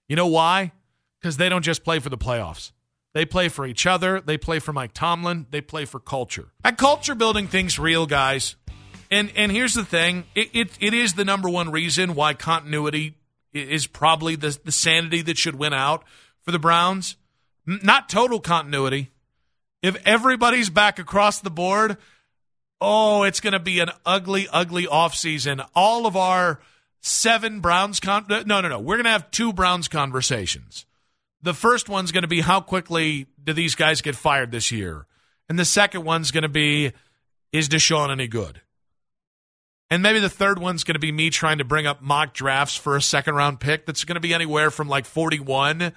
You 0.10 0.18
know 0.18 0.28
why? 0.28 0.74
Because 1.22 1.38
they 1.38 1.48
don't 1.48 1.62
just 1.62 1.86
play 1.86 2.00
for 2.00 2.10
the 2.10 2.18
playoffs. 2.18 2.74
They 3.14 3.24
play 3.26 3.48
for 3.48 3.66
each 3.66 3.88
other. 3.88 4.20
They 4.20 4.38
play 4.38 4.60
for 4.60 4.74
Mike 4.74 4.92
Tomlin. 4.94 5.46
They 5.50 5.62
play 5.62 5.86
for 5.86 6.02
culture. 6.02 6.48
That 6.66 6.78
culture 6.78 7.16
building 7.16 7.48
thing's 7.48 7.80
real, 7.80 8.06
guys. 8.06 8.58
And 9.10 9.32
and 9.38 9.50
here's 9.50 9.76
the 9.76 9.86
thing: 9.86 10.26
it, 10.36 10.50
it, 10.52 10.72
it 10.82 10.94
is 10.94 11.14
the 11.14 11.24
number 11.24 11.50
one 11.50 11.72
reason 11.72 12.14
why 12.14 12.34
continuity 12.34 13.16
is 13.54 13.88
probably 13.88 14.36
the 14.36 14.60
the 14.66 14.74
sanity 14.74 15.22
that 15.22 15.38
should 15.38 15.56
win 15.56 15.72
out 15.72 16.04
for 16.42 16.52
the 16.52 16.60
Browns. 16.60 17.16
Not 17.66 18.10
total 18.10 18.42
continuity. 18.42 19.12
If 19.82 19.96
everybody's 20.06 20.70
back 20.70 21.00
across 21.00 21.40
the 21.40 21.50
board, 21.50 21.96
oh, 22.82 23.24
it's 23.24 23.40
going 23.40 23.54
to 23.54 23.60
be 23.60 23.80
an 23.80 23.90
ugly, 24.06 24.48
ugly 24.52 24.86
offseason. 24.86 25.66
All 25.76 26.06
of 26.06 26.16
our 26.16 26.60
seven 27.02 27.60
Browns 27.60 28.00
con 28.00 28.26
no, 28.30 28.42
no, 28.46 28.62
no. 28.62 28.80
We're 28.80 28.96
going 28.96 29.06
to 29.06 29.12
have 29.12 29.32
two 29.32 29.54
Browns 29.54 29.88
conversations. 29.88 30.86
The 31.42 31.54
first 31.54 31.90
one's 31.90 32.12
going 32.12 32.24
to 32.24 32.28
be 32.28 32.42
how 32.42 32.62
quickly 32.62 33.28
do 33.44 33.54
these 33.54 33.76
guys 33.76 34.02
get 34.02 34.16
fired 34.16 34.52
this 34.52 34.72
year? 34.72 35.06
And 35.48 35.60
the 35.60 35.66
second 35.66 36.04
one's 36.04 36.32
going 36.32 36.44
to 36.44 36.50
be 36.50 36.92
is 37.52 37.70
Deshaun 37.70 38.12
any 38.12 38.28
good? 38.28 38.62
And 39.92 40.02
maybe 40.02 40.20
the 40.20 40.30
third 40.30 40.58
one's 40.58 40.84
going 40.84 40.96
to 40.96 41.00
be 41.00 41.12
me 41.12 41.30
trying 41.30 41.60
to 41.60 41.64
bring 41.64 41.86
up 41.86 42.02
mock 42.02 42.34
drafts 42.34 42.76
for 42.76 42.96
a 42.96 43.02
second 43.02 43.36
round 43.36 43.60
pick 43.60 43.86
that's 43.86 44.04
going 44.04 44.16
to 44.16 44.20
be 44.20 44.34
anywhere 44.34 44.72
from 44.72 44.90
like 44.90 45.06
41 45.06 45.94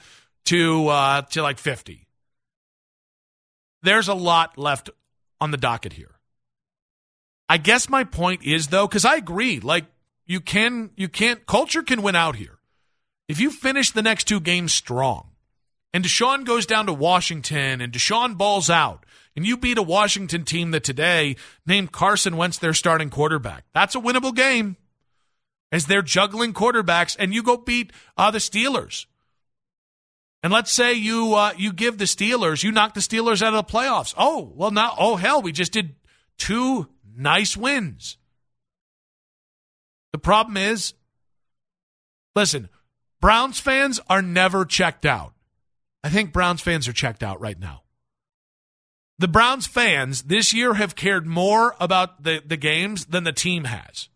to 0.47 0.89
uh, 0.89 1.23
to 1.23 1.43
like 1.43 1.59
50. 1.59 2.07
There's 3.83 4.09
a 4.09 4.15
lot 4.15 4.59
left 4.59 4.91
on 5.41 5.51
the 5.51 5.57
docket 5.57 5.95
here. 5.95 6.18
I 7.49 7.57
guess 7.57 7.89
my 7.89 8.05
point 8.05 8.43
is 8.45 8.69
though, 8.69 8.87
because 8.87 9.05
I 9.05 9.17
agree, 9.17 9.61
like 9.61 9.87
you 10.27 10.41
can 10.41 10.91
you 10.97 11.09
can't 11.09 11.47
culture 11.47 11.83
can 11.83 12.03
win 12.03 12.15
out 12.15 12.37
here. 12.37 12.59
If 13.29 13.41
you 13.41 13.51
finish 13.51 13.91
the 13.91 14.03
next 14.03 14.25
two 14.25 14.41
games 14.41 14.73
strong, 14.73 15.31
and 15.93 16.05
Deshaun 16.05 16.45
goes 16.45 16.67
down 16.67 16.87
to 16.87 16.93
Washington 16.93 17.81
and 17.81 17.93
Deshaun 17.93 18.37
balls 18.37 18.69
out, 18.69 19.05
and 19.35 19.47
you 19.47 19.57
beat 19.57 19.79
a 19.79 19.83
Washington 19.83 20.45
team 20.45 20.71
that 20.73 20.85
today 20.85 21.37
named 21.67 21.93
Carson 21.93 22.37
Wentz 22.37 22.59
their 22.59 22.75
starting 22.75 23.11
quarterback, 23.11 23.65
that's 23.73 23.95
a 23.95 24.01
winnable 24.01 24.35
game. 24.35 24.77
As 25.71 25.85
they're 25.85 26.01
juggling 26.01 26.55
quarterbacks, 26.55 27.15
and 27.19 27.35
you 27.35 27.43
go 27.43 27.59
beat 27.59 27.93
uh, 28.17 28.31
the 28.31 28.39
Steelers. 28.39 29.05
And 30.43 30.51
let's 30.51 30.73
say 30.73 30.95
you 30.95 31.35
uh, 31.35 31.53
you 31.59 31.75
give 31.75 31.99
the 31.99 32.07
Steelers, 32.07 32.63
you 32.63 32.73
knock 32.73 32.95
the 32.95 33.01
Steelers 33.01 33.43
out 33.43 33.55
of 33.55 33.67
the 33.67 33.73
playoffs. 33.73 34.15
Oh 34.17 34.53
well, 34.55 34.71
now 34.71 34.95
oh 34.99 35.17
hell, 35.17 35.43
we 35.43 35.53
just 35.53 35.73
did 35.73 35.95
two 36.39 36.89
nice 37.19 37.57
wins. 37.57 38.17
The 40.13 40.19
problem 40.19 40.57
is, 40.57 40.95
listen, 42.35 42.69
Browns 43.21 43.61
fans 43.61 44.01
are 44.09 44.23
never 44.23 44.65
checked 44.65 45.05
out. 45.05 45.35
I 46.03 46.09
think 46.09 46.33
Browns 46.33 46.61
fans 46.61 46.89
are 46.89 46.93
checked 46.93 47.23
out 47.23 47.41
right 47.41 47.59
now. 47.59 47.83
The 49.19 49.29
Browns 49.29 49.67
fans 49.67 50.23
this 50.23 50.55
year 50.55 50.75
have 50.75 50.95
cared 50.95 51.27
more 51.27 51.75
about 51.81 52.23
the, 52.23 52.41
the 52.47 52.57
games 52.57 53.07
than 53.07 53.25
the 53.25 53.33
team 53.33 53.65
has. 53.65 54.09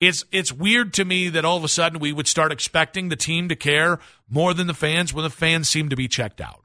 It's 0.00 0.24
it's 0.32 0.50
weird 0.50 0.94
to 0.94 1.04
me 1.04 1.28
that 1.28 1.44
all 1.44 1.58
of 1.58 1.64
a 1.64 1.68
sudden 1.68 1.98
we 2.00 2.14
would 2.14 2.26
start 2.26 2.52
expecting 2.52 3.10
the 3.10 3.16
team 3.16 3.50
to 3.50 3.56
care 3.56 3.98
more 4.30 4.54
than 4.54 4.66
the 4.66 4.72
fans 4.72 5.12
when 5.12 5.24
the 5.24 5.30
fans 5.30 5.68
seem 5.68 5.90
to 5.90 5.96
be 5.96 6.08
checked 6.08 6.40
out. 6.40 6.64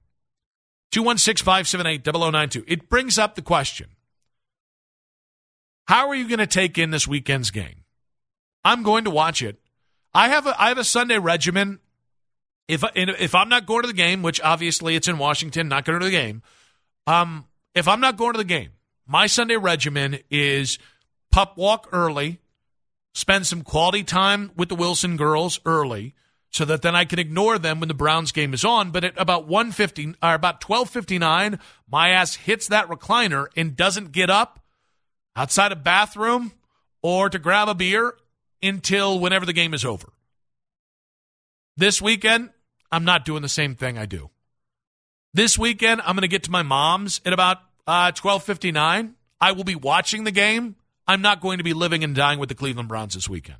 216 0.93 1.43
578 1.43 2.05
0092. 2.05 2.63
It 2.65 2.87
brings 2.87 3.19
up 3.19 3.35
the 3.35 3.41
question 3.41 3.89
how 5.85 6.09
are 6.09 6.15
you 6.15 6.27
going 6.27 6.39
to 6.39 6.47
take 6.47 6.77
in 6.77 6.91
this 6.91 7.07
weekend's 7.07 7.51
game? 7.51 7.83
I'm 8.63 8.83
going 8.83 9.03
to 9.05 9.11
watch 9.11 9.41
it. 9.41 9.59
I 10.13 10.29
have 10.29 10.47
a 10.47 10.61
I 10.61 10.69
have 10.69 10.77
a 10.77 10.83
Sunday 10.83 11.19
regimen. 11.19 11.79
If 12.67 12.83
if 12.95 13.35
I'm 13.35 13.49
not 13.49 13.65
going 13.65 13.81
to 13.81 13.87
the 13.87 13.93
game, 13.93 14.23
which 14.23 14.41
obviously 14.41 14.95
it's 14.95 15.07
in 15.07 15.17
Washington, 15.17 15.67
not 15.67 15.85
going 15.85 15.99
to 15.99 16.05
the 16.05 16.11
game. 16.11 16.41
Um, 17.05 17.45
if 17.75 17.87
I'm 17.87 17.99
not 17.99 18.17
going 18.17 18.33
to 18.33 18.37
the 18.37 18.43
game, 18.43 18.71
my 19.05 19.27
Sunday 19.27 19.57
regimen 19.57 20.19
is 20.31 20.79
pup 21.31 21.57
walk 21.57 21.87
early, 21.91 22.39
spend 23.13 23.45
some 23.45 23.61
quality 23.61 24.03
time 24.03 24.51
with 24.55 24.69
the 24.69 24.75
Wilson 24.75 25.17
girls 25.17 25.59
early, 25.65 26.15
so 26.49 26.65
that 26.65 26.81
then 26.81 26.95
I 26.95 27.05
can 27.05 27.19
ignore 27.19 27.59
them 27.59 27.79
when 27.79 27.89
the 27.89 27.93
Browns 27.93 28.31
game 28.31 28.55
is 28.55 28.65
on. 28.65 28.89
But 28.89 29.03
at 29.03 29.13
about 29.17 29.47
150 29.47 30.15
or 30.23 30.33
about 30.33 30.61
12:59, 30.61 31.59
my 31.87 32.09
ass 32.09 32.35
hits 32.35 32.67
that 32.69 32.87
recliner 32.87 33.47
and 33.55 33.75
doesn't 33.75 34.11
get 34.11 34.31
up 34.31 34.64
outside 35.35 35.71
a 35.71 35.75
bathroom 35.75 36.51
or 37.01 37.29
to 37.29 37.39
grab 37.39 37.67
a 37.67 37.75
beer 37.75 38.13
until 38.63 39.19
whenever 39.19 39.45
the 39.45 39.53
game 39.53 39.73
is 39.73 39.85
over. 39.85 40.07
This 41.77 42.01
weekend, 42.01 42.51
I'm 42.91 43.03
not 43.03 43.25
doing 43.25 43.41
the 43.41 43.49
same 43.49 43.75
thing 43.75 43.97
I 43.97 44.05
do. 44.05 44.29
This 45.33 45.57
weekend, 45.57 46.01
I'm 46.01 46.15
going 46.15 46.21
to 46.21 46.29
get 46.29 46.43
to 46.43 46.51
my 46.51 46.63
mom's 46.63 47.19
at 47.25 47.33
about 47.33 47.57
uh, 47.85 48.11
12:59. 48.13 49.13
I 49.41 49.51
will 49.51 49.65
be 49.65 49.75
watching 49.75 50.23
the 50.23 50.31
game. 50.31 50.75
I'm 51.07 51.21
not 51.21 51.41
going 51.41 51.57
to 51.57 51.63
be 51.63 51.73
living 51.73 52.03
and 52.03 52.15
dying 52.15 52.39
with 52.39 52.49
the 52.49 52.55
Cleveland 52.55 52.87
Browns 52.87 53.13
this 53.13 53.29
weekend. 53.29 53.59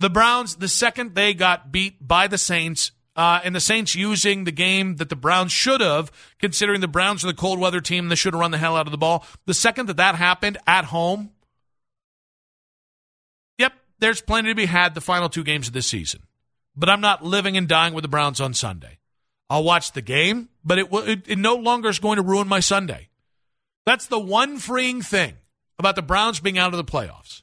The 0.00 0.10
Browns, 0.10 0.56
the 0.56 0.68
second 0.68 1.14
they 1.14 1.34
got 1.34 1.70
beat 1.70 2.06
by 2.06 2.26
the 2.26 2.38
Saints 2.38 2.92
uh, 3.16 3.40
and 3.44 3.54
the 3.54 3.60
Saints 3.60 3.94
using 3.94 4.44
the 4.44 4.52
game 4.52 4.96
that 4.96 5.08
the 5.08 5.16
Browns 5.16 5.52
should 5.52 5.80
have, 5.80 6.10
considering 6.40 6.80
the 6.80 6.88
Browns 6.88 7.24
are 7.24 7.28
the 7.28 7.34
cold 7.34 7.60
weather 7.60 7.80
team, 7.80 8.08
they 8.08 8.16
should 8.16 8.34
have 8.34 8.40
run 8.40 8.50
the 8.50 8.58
hell 8.58 8.76
out 8.76 8.86
of 8.86 8.90
the 8.90 8.98
ball. 8.98 9.24
The 9.46 9.54
second 9.54 9.86
that 9.86 9.96
that 9.98 10.16
happened 10.16 10.58
at 10.66 10.86
home, 10.86 11.30
yep, 13.58 13.72
there's 14.00 14.20
plenty 14.20 14.48
to 14.48 14.54
be 14.54 14.66
had 14.66 14.94
the 14.94 15.00
final 15.00 15.28
two 15.28 15.44
games 15.44 15.68
of 15.68 15.74
this 15.74 15.86
season. 15.86 16.22
But 16.76 16.88
I'm 16.88 17.00
not 17.00 17.24
living 17.24 17.56
and 17.56 17.68
dying 17.68 17.94
with 17.94 18.02
the 18.02 18.08
Browns 18.08 18.40
on 18.40 18.52
Sunday. 18.52 18.98
I'll 19.48 19.62
watch 19.62 19.92
the 19.92 20.02
game, 20.02 20.48
but 20.64 20.78
it, 20.78 20.88
it, 20.90 21.28
it 21.28 21.38
no 21.38 21.54
longer 21.54 21.88
is 21.88 22.00
going 22.00 22.16
to 22.16 22.22
ruin 22.22 22.48
my 22.48 22.58
Sunday. 22.58 23.10
That's 23.86 24.06
the 24.06 24.18
one 24.18 24.58
freeing 24.58 25.02
thing 25.02 25.34
about 25.78 25.94
the 25.94 26.02
Browns 26.02 26.40
being 26.40 26.58
out 26.58 26.72
of 26.72 26.78
the 26.78 26.84
playoffs. 26.84 27.42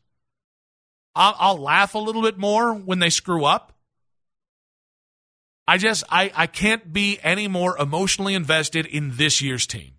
I'll, 1.15 1.35
I'll 1.37 1.57
laugh 1.57 1.93
a 1.93 1.99
little 1.99 2.21
bit 2.21 2.37
more 2.37 2.73
when 2.73 2.99
they 2.99 3.09
screw 3.09 3.45
up 3.45 3.71
I 5.67 5.77
just 5.77 6.03
I, 6.09 6.31
I 6.35 6.47
can't 6.47 6.91
be 6.91 7.19
any 7.23 7.47
more 7.47 7.77
emotionally 7.77 8.33
invested 8.33 8.85
in 8.85 9.15
this 9.17 9.41
year's 9.41 9.65
team. 9.65 9.93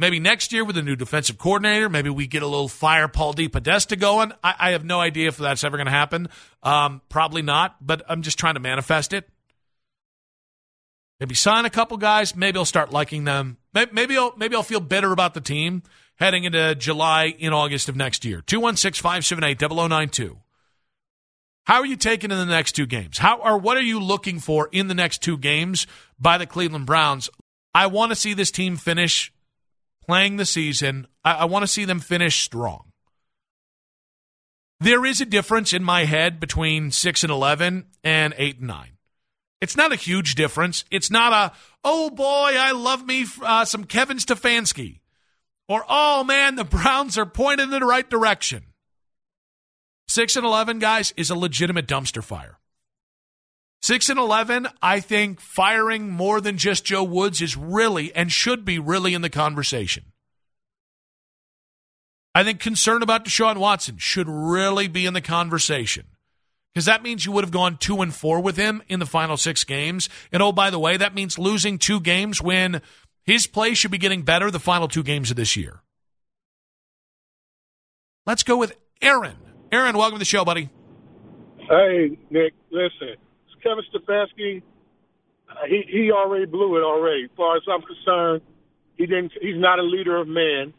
Maybe 0.00 0.20
next 0.20 0.52
year 0.52 0.64
with 0.64 0.76
a 0.76 0.82
new 0.82 0.94
defensive 0.94 1.38
coordinator, 1.38 1.88
maybe 1.88 2.08
we 2.08 2.28
get 2.28 2.44
a 2.44 2.46
little 2.46 2.68
fire 2.68 3.08
Paul 3.08 3.34
DePodesta 3.34 3.98
going. 3.98 4.32
I, 4.44 4.54
I 4.58 4.70
have 4.70 4.84
no 4.84 5.00
idea 5.00 5.26
if 5.26 5.36
that's 5.36 5.64
ever 5.64 5.76
going 5.76 5.86
to 5.86 5.92
happen. 5.92 6.28
Um, 6.62 7.02
probably 7.08 7.42
not, 7.42 7.84
but 7.84 8.02
I'm 8.08 8.22
just 8.22 8.38
trying 8.38 8.54
to 8.54 8.60
manifest 8.60 9.12
it. 9.12 9.28
Maybe 11.18 11.34
sign 11.34 11.64
a 11.64 11.70
couple 11.70 11.96
guys. 11.96 12.36
Maybe 12.36 12.58
I'll 12.58 12.64
start 12.64 12.92
liking 12.92 13.24
them. 13.24 13.56
Maybe 13.74 14.16
I'll 14.16 14.34
maybe 14.36 14.54
I'll 14.54 14.62
feel 14.62 14.80
better 14.80 15.10
about 15.10 15.34
the 15.34 15.40
team 15.40 15.82
heading 16.16 16.44
into 16.44 16.76
July 16.76 17.34
in 17.36 17.52
August 17.52 17.88
of 17.88 17.96
next 17.96 18.24
year. 18.24 18.40
216 18.40 19.02
578 19.02 19.58
0092. 19.58 20.38
How 21.68 21.80
are 21.80 21.86
you 21.86 21.96
taking 21.96 22.30
in 22.30 22.38
the 22.38 22.46
next 22.46 22.72
two 22.72 22.86
games? 22.86 23.18
How 23.18 23.40
or 23.42 23.58
what 23.58 23.76
are 23.76 23.82
you 23.82 24.00
looking 24.00 24.40
for 24.40 24.70
in 24.72 24.88
the 24.88 24.94
next 24.94 25.22
two 25.22 25.36
games 25.36 25.86
by 26.18 26.38
the 26.38 26.46
Cleveland 26.46 26.86
Browns? 26.86 27.28
I 27.74 27.88
want 27.88 28.10
to 28.10 28.16
see 28.16 28.32
this 28.32 28.50
team 28.50 28.78
finish 28.78 29.30
playing 30.06 30.38
the 30.38 30.46
season. 30.46 31.06
I, 31.26 31.34
I 31.34 31.44
want 31.44 31.64
to 31.64 31.66
see 31.66 31.84
them 31.84 32.00
finish 32.00 32.42
strong. 32.42 32.90
There 34.80 35.04
is 35.04 35.20
a 35.20 35.26
difference 35.26 35.74
in 35.74 35.84
my 35.84 36.06
head 36.06 36.40
between 36.40 36.90
six 36.90 37.22
and 37.22 37.30
eleven 37.30 37.84
and 38.02 38.32
eight 38.38 38.60
and 38.60 38.68
nine. 38.68 38.92
It's 39.60 39.76
not 39.76 39.92
a 39.92 39.96
huge 39.96 40.36
difference. 40.36 40.86
It's 40.90 41.10
not 41.10 41.34
a 41.34 41.54
oh 41.84 42.08
boy, 42.08 42.54
I 42.58 42.72
love 42.72 43.04
me 43.04 43.26
uh, 43.42 43.66
some 43.66 43.84
Kevin 43.84 44.16
Stefanski, 44.16 45.00
or 45.68 45.84
oh 45.86 46.24
man, 46.24 46.54
the 46.54 46.64
Browns 46.64 47.18
are 47.18 47.26
pointed 47.26 47.64
in 47.64 47.70
the 47.70 47.80
right 47.84 48.08
direction. 48.08 48.62
6 50.18 50.34
and 50.34 50.44
11, 50.44 50.80
guys, 50.80 51.14
is 51.16 51.30
a 51.30 51.36
legitimate 51.36 51.86
dumpster 51.86 52.24
fire. 52.24 52.58
6 53.82 54.08
and 54.08 54.18
11, 54.18 54.66
I 54.82 54.98
think 54.98 55.40
firing 55.40 56.10
more 56.10 56.40
than 56.40 56.58
just 56.58 56.84
Joe 56.84 57.04
Woods 57.04 57.40
is 57.40 57.56
really 57.56 58.12
and 58.16 58.32
should 58.32 58.64
be 58.64 58.80
really 58.80 59.14
in 59.14 59.22
the 59.22 59.30
conversation. 59.30 60.06
I 62.34 62.42
think 62.42 62.58
concern 62.58 63.04
about 63.04 63.26
Deshaun 63.26 63.58
Watson 63.58 63.98
should 63.98 64.26
really 64.28 64.88
be 64.88 65.06
in 65.06 65.14
the 65.14 65.20
conversation. 65.20 66.06
because 66.74 66.86
that 66.86 67.04
means 67.04 67.24
you 67.24 67.30
would 67.30 67.44
have 67.44 67.52
gone 67.52 67.76
two 67.76 68.02
and 68.02 68.12
four 68.12 68.40
with 68.40 68.56
him 68.56 68.82
in 68.88 68.98
the 68.98 69.06
final 69.06 69.36
six 69.36 69.62
games. 69.62 70.08
And 70.32 70.42
oh, 70.42 70.50
by 70.50 70.70
the 70.70 70.80
way, 70.80 70.96
that 70.96 71.14
means 71.14 71.38
losing 71.38 71.78
two 71.78 72.00
games 72.00 72.42
when 72.42 72.82
his 73.22 73.46
play 73.46 73.74
should 73.74 73.92
be 73.92 73.98
getting 73.98 74.22
better 74.22 74.50
the 74.50 74.58
final 74.58 74.88
two 74.88 75.04
games 75.04 75.30
of 75.30 75.36
this 75.36 75.56
year. 75.56 75.80
Let's 78.26 78.42
go 78.42 78.56
with 78.56 78.76
Aaron. 79.00 79.47
Aaron, 79.70 79.96
welcome 79.96 80.16
to 80.16 80.18
the 80.18 80.24
show, 80.24 80.44
buddy. 80.44 80.70
Hey, 81.68 82.18
Nick, 82.30 82.54
listen. 82.70 83.16
it's 83.16 83.62
Kevin 83.62 83.84
Stefanski, 83.92 84.62
he 85.66 85.84
he 85.88 86.12
already 86.12 86.46
blew 86.46 86.76
it 86.76 86.84
already. 86.84 87.24
As 87.24 87.30
far 87.36 87.56
as 87.56 87.62
I'm 87.66 87.82
concerned, 87.82 88.42
he 88.96 89.06
didn't. 89.06 89.32
He's 89.40 89.58
not 89.58 89.78
a 89.78 89.82
leader 89.82 90.16
of 90.16 90.28
men. 90.28 90.74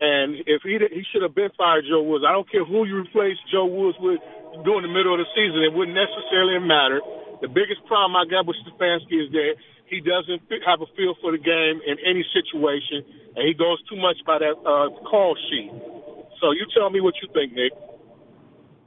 And 0.00 0.40
if 0.46 0.62
he 0.62 0.78
he 0.78 1.02
should 1.12 1.22
have 1.22 1.34
been 1.34 1.50
fired, 1.56 1.84
Joe 1.88 2.02
Woods. 2.02 2.24
I 2.26 2.32
don't 2.32 2.50
care 2.50 2.64
who 2.64 2.84
you 2.84 3.00
replace 3.00 3.36
Joe 3.52 3.66
Woods 3.66 3.98
with 4.00 4.20
during 4.64 4.82
the 4.82 4.92
middle 4.92 5.12
of 5.12 5.20
the 5.20 5.28
season. 5.34 5.60
It 5.62 5.72
wouldn't 5.72 5.96
necessarily 5.96 6.58
matter. 6.60 7.00
The 7.40 7.48
biggest 7.48 7.84
problem 7.88 8.16
I 8.16 8.24
got 8.28 8.44
with 8.46 8.56
Stefanski 8.64 9.28
is 9.28 9.32
that 9.32 9.56
he 9.88 10.00
doesn't 10.00 10.44
have 10.64 10.80
a 10.80 10.88
feel 10.96 11.16
for 11.20 11.32
the 11.32 11.40
game 11.40 11.80
in 11.84 11.96
any 12.04 12.24
situation, 12.32 13.02
and 13.36 13.42
he 13.48 13.54
goes 13.54 13.80
too 13.88 13.96
much 13.96 14.16
by 14.24 14.38
that 14.38 14.56
uh, 14.62 14.92
call 15.08 15.36
sheet. 15.48 15.72
So 16.40 16.52
you 16.52 16.64
tell 16.72 16.88
me 16.88 17.00
what 17.00 17.14
you 17.20 17.28
think, 17.32 17.52
Nick. 17.52 17.72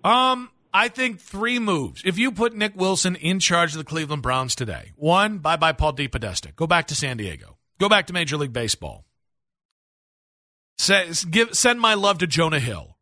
Um, 0.04 0.50
I 0.74 0.88
think 0.88 1.20
three 1.20 1.60
moves. 1.60 2.02
If 2.06 2.18
you 2.18 2.32
put 2.32 2.56
Nick 2.56 2.76
Wilson 2.76 3.16
in 3.16 3.40
charge 3.40 3.72
of 3.74 3.78
the 3.78 3.84
Cleveland 3.84 4.24
Browns 4.24 4.56
today, 4.56 4.92
one, 4.96 5.38
bye 5.38 5.56
bye 5.56 5.74
Paul 5.74 5.94
DePodesta. 5.94 6.56
Go 6.56 6.68
back 6.68 6.88
to 6.88 6.96
San 6.96 7.18
Diego. 7.18 7.58
Go 7.80 7.90
back 7.90 8.08
to 8.08 8.14
Major 8.14 8.38
League 8.38 8.54
Baseball. 8.54 9.06
Say, 10.78 11.12
give, 11.30 11.54
send 11.54 11.80
my 11.80 11.94
love 11.94 12.18
to 12.20 12.28
Jonah 12.28 12.60
Hill. 12.60 12.98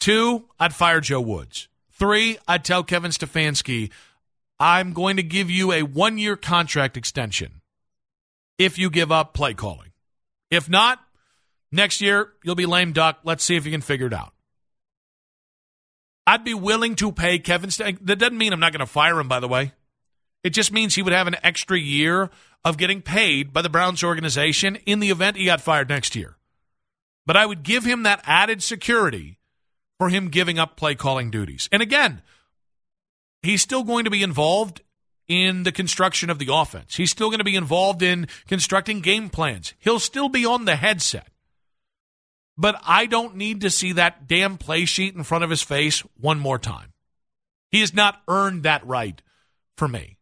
Two, 0.00 0.46
I'd 0.58 0.74
fire 0.74 1.00
Joe 1.00 1.20
Woods. 1.20 1.68
Three, 1.92 2.38
I'd 2.48 2.64
tell 2.64 2.82
Kevin 2.82 3.10
Stefanski, 3.10 3.90
I'm 4.58 4.92
going 4.92 5.16
to 5.16 5.22
give 5.22 5.50
you 5.50 5.72
a 5.72 5.82
one 5.82 6.18
year 6.18 6.36
contract 6.36 6.96
extension 6.96 7.60
if 8.58 8.78
you 8.78 8.90
give 8.90 9.12
up 9.12 9.34
play 9.34 9.54
calling. 9.54 9.92
If 10.50 10.68
not, 10.68 10.98
next 11.70 12.00
year 12.00 12.32
you'll 12.42 12.54
be 12.54 12.66
lame 12.66 12.92
duck. 12.92 13.20
Let's 13.24 13.44
see 13.44 13.56
if 13.56 13.66
you 13.66 13.72
can 13.72 13.82
figure 13.82 14.06
it 14.06 14.14
out. 14.14 14.32
I'd 16.26 16.44
be 16.44 16.54
willing 16.54 16.96
to 16.96 17.12
pay 17.12 17.38
Kevin. 17.38 17.70
St- 17.70 18.04
that 18.06 18.18
doesn't 18.18 18.38
mean 18.38 18.52
I'm 18.52 18.60
not 18.60 18.72
going 18.72 18.80
to 18.80 18.86
fire 18.86 19.18
him, 19.18 19.28
by 19.28 19.40
the 19.40 19.48
way. 19.48 19.72
It 20.42 20.50
just 20.50 20.72
means 20.72 20.94
he 20.94 21.02
would 21.02 21.12
have 21.12 21.26
an 21.26 21.36
extra 21.42 21.78
year 21.78 22.30
of 22.64 22.78
getting 22.78 23.02
paid 23.02 23.52
by 23.52 23.62
the 23.62 23.68
Browns 23.68 24.02
organization 24.02 24.76
in 24.86 25.00
the 25.00 25.10
event 25.10 25.36
he 25.36 25.44
got 25.44 25.60
fired 25.60 25.88
next 25.88 26.16
year. 26.16 26.36
But 27.24 27.36
I 27.36 27.46
would 27.46 27.62
give 27.62 27.84
him 27.84 28.02
that 28.02 28.22
added 28.24 28.62
security 28.62 29.38
for 29.98 30.08
him 30.08 30.28
giving 30.28 30.58
up 30.58 30.76
play 30.76 30.94
calling 30.94 31.30
duties. 31.30 31.68
And 31.72 31.82
again, 31.82 32.22
he's 33.42 33.62
still 33.62 33.82
going 33.82 34.04
to 34.04 34.10
be 34.10 34.22
involved 34.22 34.82
in 35.28 35.64
the 35.64 35.72
construction 35.72 36.30
of 36.30 36.38
the 36.38 36.52
offense. 36.52 36.96
He's 36.96 37.10
still 37.10 37.28
going 37.28 37.38
to 37.38 37.44
be 37.44 37.56
involved 37.56 38.02
in 38.02 38.28
constructing 38.46 39.00
game 39.00 39.28
plans. 39.28 39.74
He'll 39.78 39.98
still 39.98 40.28
be 40.28 40.46
on 40.46 40.64
the 40.64 40.76
headset. 40.76 41.28
But 42.58 42.80
I 42.86 43.06
don't 43.06 43.36
need 43.36 43.60
to 43.62 43.70
see 43.70 43.92
that 43.92 44.26
damn 44.26 44.56
play 44.56 44.84
sheet 44.84 45.14
in 45.14 45.24
front 45.24 45.44
of 45.44 45.50
his 45.50 45.62
face 45.62 46.00
one 46.18 46.38
more 46.38 46.58
time. 46.58 46.92
He 47.70 47.80
has 47.80 47.92
not 47.92 48.22
earned 48.28 48.62
that 48.62 48.86
right 48.86 49.20
for 49.76 49.88
me. 49.88 50.16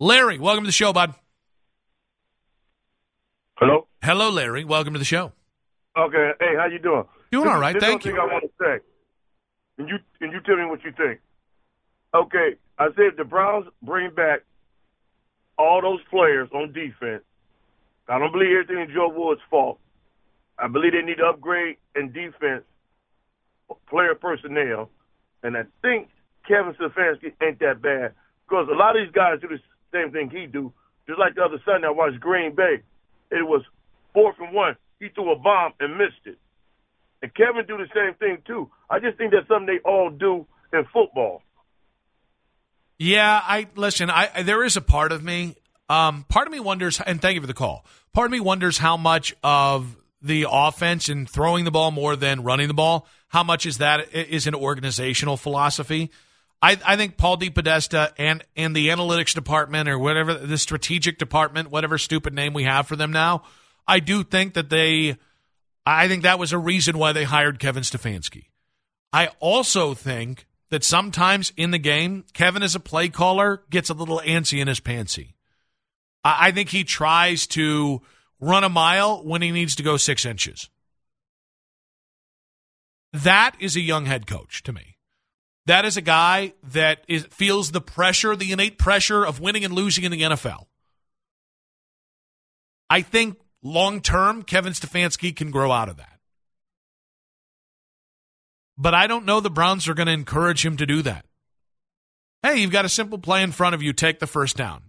Larry, 0.00 0.38
welcome 0.38 0.64
to 0.64 0.68
the 0.68 0.72
show, 0.72 0.92
bud. 0.92 1.14
Hello. 3.56 3.86
Hello, 4.02 4.30
Larry. 4.30 4.64
Welcome 4.64 4.92
to 4.92 4.98
the 4.98 5.04
show. 5.04 5.32
Okay. 5.96 6.30
Hey, 6.40 6.54
how 6.56 6.66
you 6.66 6.78
doing? 6.78 7.04
Doing 7.30 7.44
this, 7.44 7.52
all 7.52 7.60
right. 7.60 7.78
Thank 7.78 8.04
thing 8.04 8.14
you. 8.14 8.20
I 8.20 8.24
want 8.24 8.44
to 8.44 8.50
say, 8.58 8.78
and 9.76 9.88
you 9.88 9.96
and 10.20 10.32
you 10.32 10.40
tell 10.40 10.56
me 10.56 10.64
what 10.64 10.82
you 10.84 10.92
think. 10.92 11.20
Okay, 12.14 12.54
I 12.78 12.86
said 12.96 13.16
the 13.18 13.24
Browns 13.24 13.66
bring 13.82 14.14
back 14.14 14.40
all 15.58 15.82
those 15.82 16.00
players 16.08 16.48
on 16.54 16.72
defense. 16.72 17.24
I 18.08 18.18
don't 18.18 18.32
believe 18.32 18.48
everything 18.62 18.88
is 18.88 18.94
Joe 18.94 19.12
Woods' 19.14 19.40
fault. 19.50 19.78
I 20.58 20.66
believe 20.68 20.92
they 20.92 21.02
need 21.02 21.18
to 21.18 21.26
upgrade 21.26 21.76
in 21.94 22.12
defense, 22.12 22.64
player 23.88 24.14
personnel, 24.14 24.90
and 25.42 25.56
I 25.56 25.62
think 25.82 26.08
Kevin 26.46 26.74
Stefanski 26.74 27.32
ain't 27.42 27.60
that 27.60 27.80
bad 27.80 28.14
because 28.48 28.68
a 28.70 28.74
lot 28.74 28.96
of 28.96 29.04
these 29.04 29.14
guys 29.14 29.40
do 29.40 29.48
the 29.48 29.60
same 29.92 30.10
thing 30.10 30.30
he 30.30 30.46
do. 30.46 30.72
Just 31.06 31.18
like 31.18 31.34
the 31.34 31.42
other 31.42 31.60
Sunday, 31.64 31.86
I 31.86 31.90
watched 31.90 32.20
Green 32.20 32.54
Bay. 32.54 32.82
It 33.30 33.46
was 33.46 33.62
fourth 34.12 34.36
and 34.40 34.54
one. 34.54 34.76
He 34.98 35.08
threw 35.08 35.32
a 35.32 35.36
bomb 35.36 35.72
and 35.80 35.96
missed 35.96 36.24
it. 36.24 36.38
And 37.22 37.32
Kevin 37.34 37.66
do 37.66 37.76
the 37.76 37.88
same 37.94 38.14
thing 38.14 38.42
too. 38.46 38.70
I 38.90 38.98
just 38.98 39.16
think 39.18 39.32
that's 39.32 39.46
something 39.48 39.66
they 39.66 39.80
all 39.88 40.10
do 40.10 40.46
in 40.72 40.84
football. 40.92 41.42
Yeah, 42.98 43.40
I 43.42 43.66
listen. 43.76 44.10
I 44.10 44.42
there 44.42 44.64
is 44.64 44.76
a 44.76 44.80
part 44.80 45.12
of 45.12 45.22
me. 45.22 45.56
Um, 45.88 46.24
part 46.28 46.46
of 46.46 46.52
me 46.52 46.60
wonders, 46.60 47.00
and 47.00 47.20
thank 47.22 47.36
you 47.36 47.40
for 47.40 47.46
the 47.46 47.54
call. 47.54 47.84
Part 48.12 48.26
of 48.26 48.32
me 48.32 48.40
wonders 48.40 48.76
how 48.76 48.96
much 48.96 49.34
of 49.42 49.96
the 50.20 50.46
offense 50.50 51.08
and 51.08 51.28
throwing 51.28 51.64
the 51.64 51.70
ball 51.70 51.90
more 51.90 52.16
than 52.16 52.42
running 52.42 52.68
the 52.68 52.74
ball, 52.74 53.06
how 53.28 53.42
much 53.42 53.66
is 53.66 53.78
that 53.78 54.12
is 54.14 54.46
an 54.46 54.54
organizational 54.54 55.36
philosophy? 55.36 56.10
I, 56.60 56.76
I 56.84 56.96
think 56.96 57.16
Paul 57.16 57.38
DePodesta 57.38 58.12
and 58.18 58.44
and 58.56 58.74
the 58.74 58.88
analytics 58.88 59.34
department 59.34 59.88
or 59.88 59.98
whatever 59.98 60.34
the 60.34 60.58
strategic 60.58 61.18
department, 61.18 61.70
whatever 61.70 61.98
stupid 61.98 62.34
name 62.34 62.52
we 62.52 62.64
have 62.64 62.88
for 62.88 62.96
them 62.96 63.12
now, 63.12 63.42
I 63.86 64.00
do 64.00 64.24
think 64.24 64.54
that 64.54 64.68
they, 64.68 65.16
I 65.86 66.08
think 66.08 66.24
that 66.24 66.38
was 66.38 66.52
a 66.52 66.58
reason 66.58 66.98
why 66.98 67.12
they 67.12 67.24
hired 67.24 67.60
Kevin 67.60 67.82
Stefanski. 67.82 68.46
I 69.12 69.30
also 69.40 69.94
think 69.94 70.46
that 70.70 70.84
sometimes 70.84 71.52
in 71.56 71.70
the 71.70 71.78
game, 71.78 72.24
Kevin 72.34 72.62
as 72.62 72.74
a 72.74 72.80
play 72.80 73.08
caller 73.08 73.62
gets 73.70 73.88
a 73.88 73.94
little 73.94 74.20
antsy 74.24 74.60
in 74.60 74.68
his 74.68 74.80
pantsy. 74.80 75.34
I, 76.24 76.48
I 76.48 76.50
think 76.50 76.70
he 76.70 76.84
tries 76.84 77.46
to 77.48 78.02
run 78.40 78.64
a 78.64 78.68
mile 78.68 79.22
when 79.24 79.42
he 79.42 79.50
needs 79.50 79.74
to 79.76 79.82
go 79.82 79.96
six 79.96 80.24
inches. 80.24 80.68
That 83.12 83.56
is 83.58 83.76
a 83.76 83.80
young 83.80 84.06
head 84.06 84.26
coach 84.26 84.62
to 84.64 84.72
me. 84.72 84.96
That 85.66 85.84
is 85.84 85.96
a 85.96 86.02
guy 86.02 86.54
that 86.72 87.04
is, 87.08 87.26
feels 87.26 87.72
the 87.72 87.80
pressure, 87.80 88.34
the 88.34 88.52
innate 88.52 88.78
pressure 88.78 89.24
of 89.24 89.40
winning 89.40 89.64
and 89.64 89.74
losing 89.74 90.04
in 90.04 90.12
the 90.12 90.22
NFL. 90.22 90.64
I 92.88 93.02
think 93.02 93.38
long 93.62 94.00
term, 94.00 94.42
Kevin 94.42 94.72
Stefanski 94.72 95.34
can 95.34 95.50
grow 95.50 95.70
out 95.70 95.88
of 95.88 95.98
that. 95.98 96.18
But 98.78 98.94
I 98.94 99.06
don't 99.06 99.26
know 99.26 99.40
the 99.40 99.50
Browns 99.50 99.88
are 99.88 99.94
going 99.94 100.06
to 100.06 100.12
encourage 100.12 100.64
him 100.64 100.76
to 100.76 100.86
do 100.86 101.02
that. 101.02 101.26
Hey, 102.42 102.58
you've 102.58 102.70
got 102.70 102.84
a 102.84 102.88
simple 102.88 103.18
play 103.18 103.42
in 103.42 103.52
front 103.52 103.74
of 103.74 103.82
you, 103.82 103.92
take 103.92 104.20
the 104.20 104.26
first 104.26 104.56
down. 104.56 104.84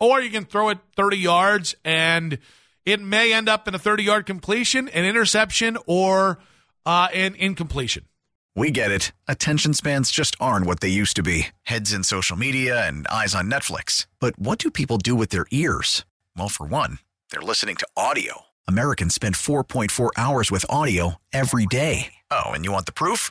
Or 0.00 0.20
you 0.20 0.30
can 0.30 0.44
throw 0.44 0.68
it 0.70 0.78
30 0.96 1.16
yards 1.16 1.74
and 1.84 2.38
it 2.88 3.02
may 3.02 3.34
end 3.34 3.50
up 3.50 3.68
in 3.68 3.74
a 3.74 3.78
30 3.78 4.02
yard 4.02 4.24
completion, 4.26 4.88
an 4.88 5.04
interception, 5.04 5.76
or 5.86 6.38
uh, 6.86 7.08
an 7.12 7.34
incompletion. 7.34 8.06
We 8.56 8.70
get 8.70 8.90
it. 8.90 9.12
Attention 9.28 9.74
spans 9.74 10.10
just 10.10 10.34
aren't 10.40 10.66
what 10.66 10.80
they 10.80 10.88
used 10.88 11.14
to 11.16 11.22
be 11.22 11.48
heads 11.62 11.92
in 11.92 12.02
social 12.02 12.36
media 12.36 12.88
and 12.88 13.06
eyes 13.08 13.34
on 13.34 13.50
Netflix. 13.50 14.06
But 14.18 14.38
what 14.38 14.58
do 14.58 14.70
people 14.70 14.98
do 14.98 15.14
with 15.14 15.28
their 15.28 15.46
ears? 15.50 16.04
Well, 16.36 16.48
for 16.48 16.66
one, 16.66 16.98
they're 17.30 17.42
listening 17.42 17.76
to 17.76 17.86
audio. 17.96 18.46
Americans 18.66 19.14
spend 19.14 19.34
4.4 19.36 20.10
hours 20.16 20.50
with 20.50 20.66
audio 20.68 21.20
every 21.32 21.66
day. 21.66 22.14
Oh, 22.30 22.50
and 22.50 22.64
you 22.64 22.72
want 22.72 22.86
the 22.86 22.92
proof? 22.92 23.30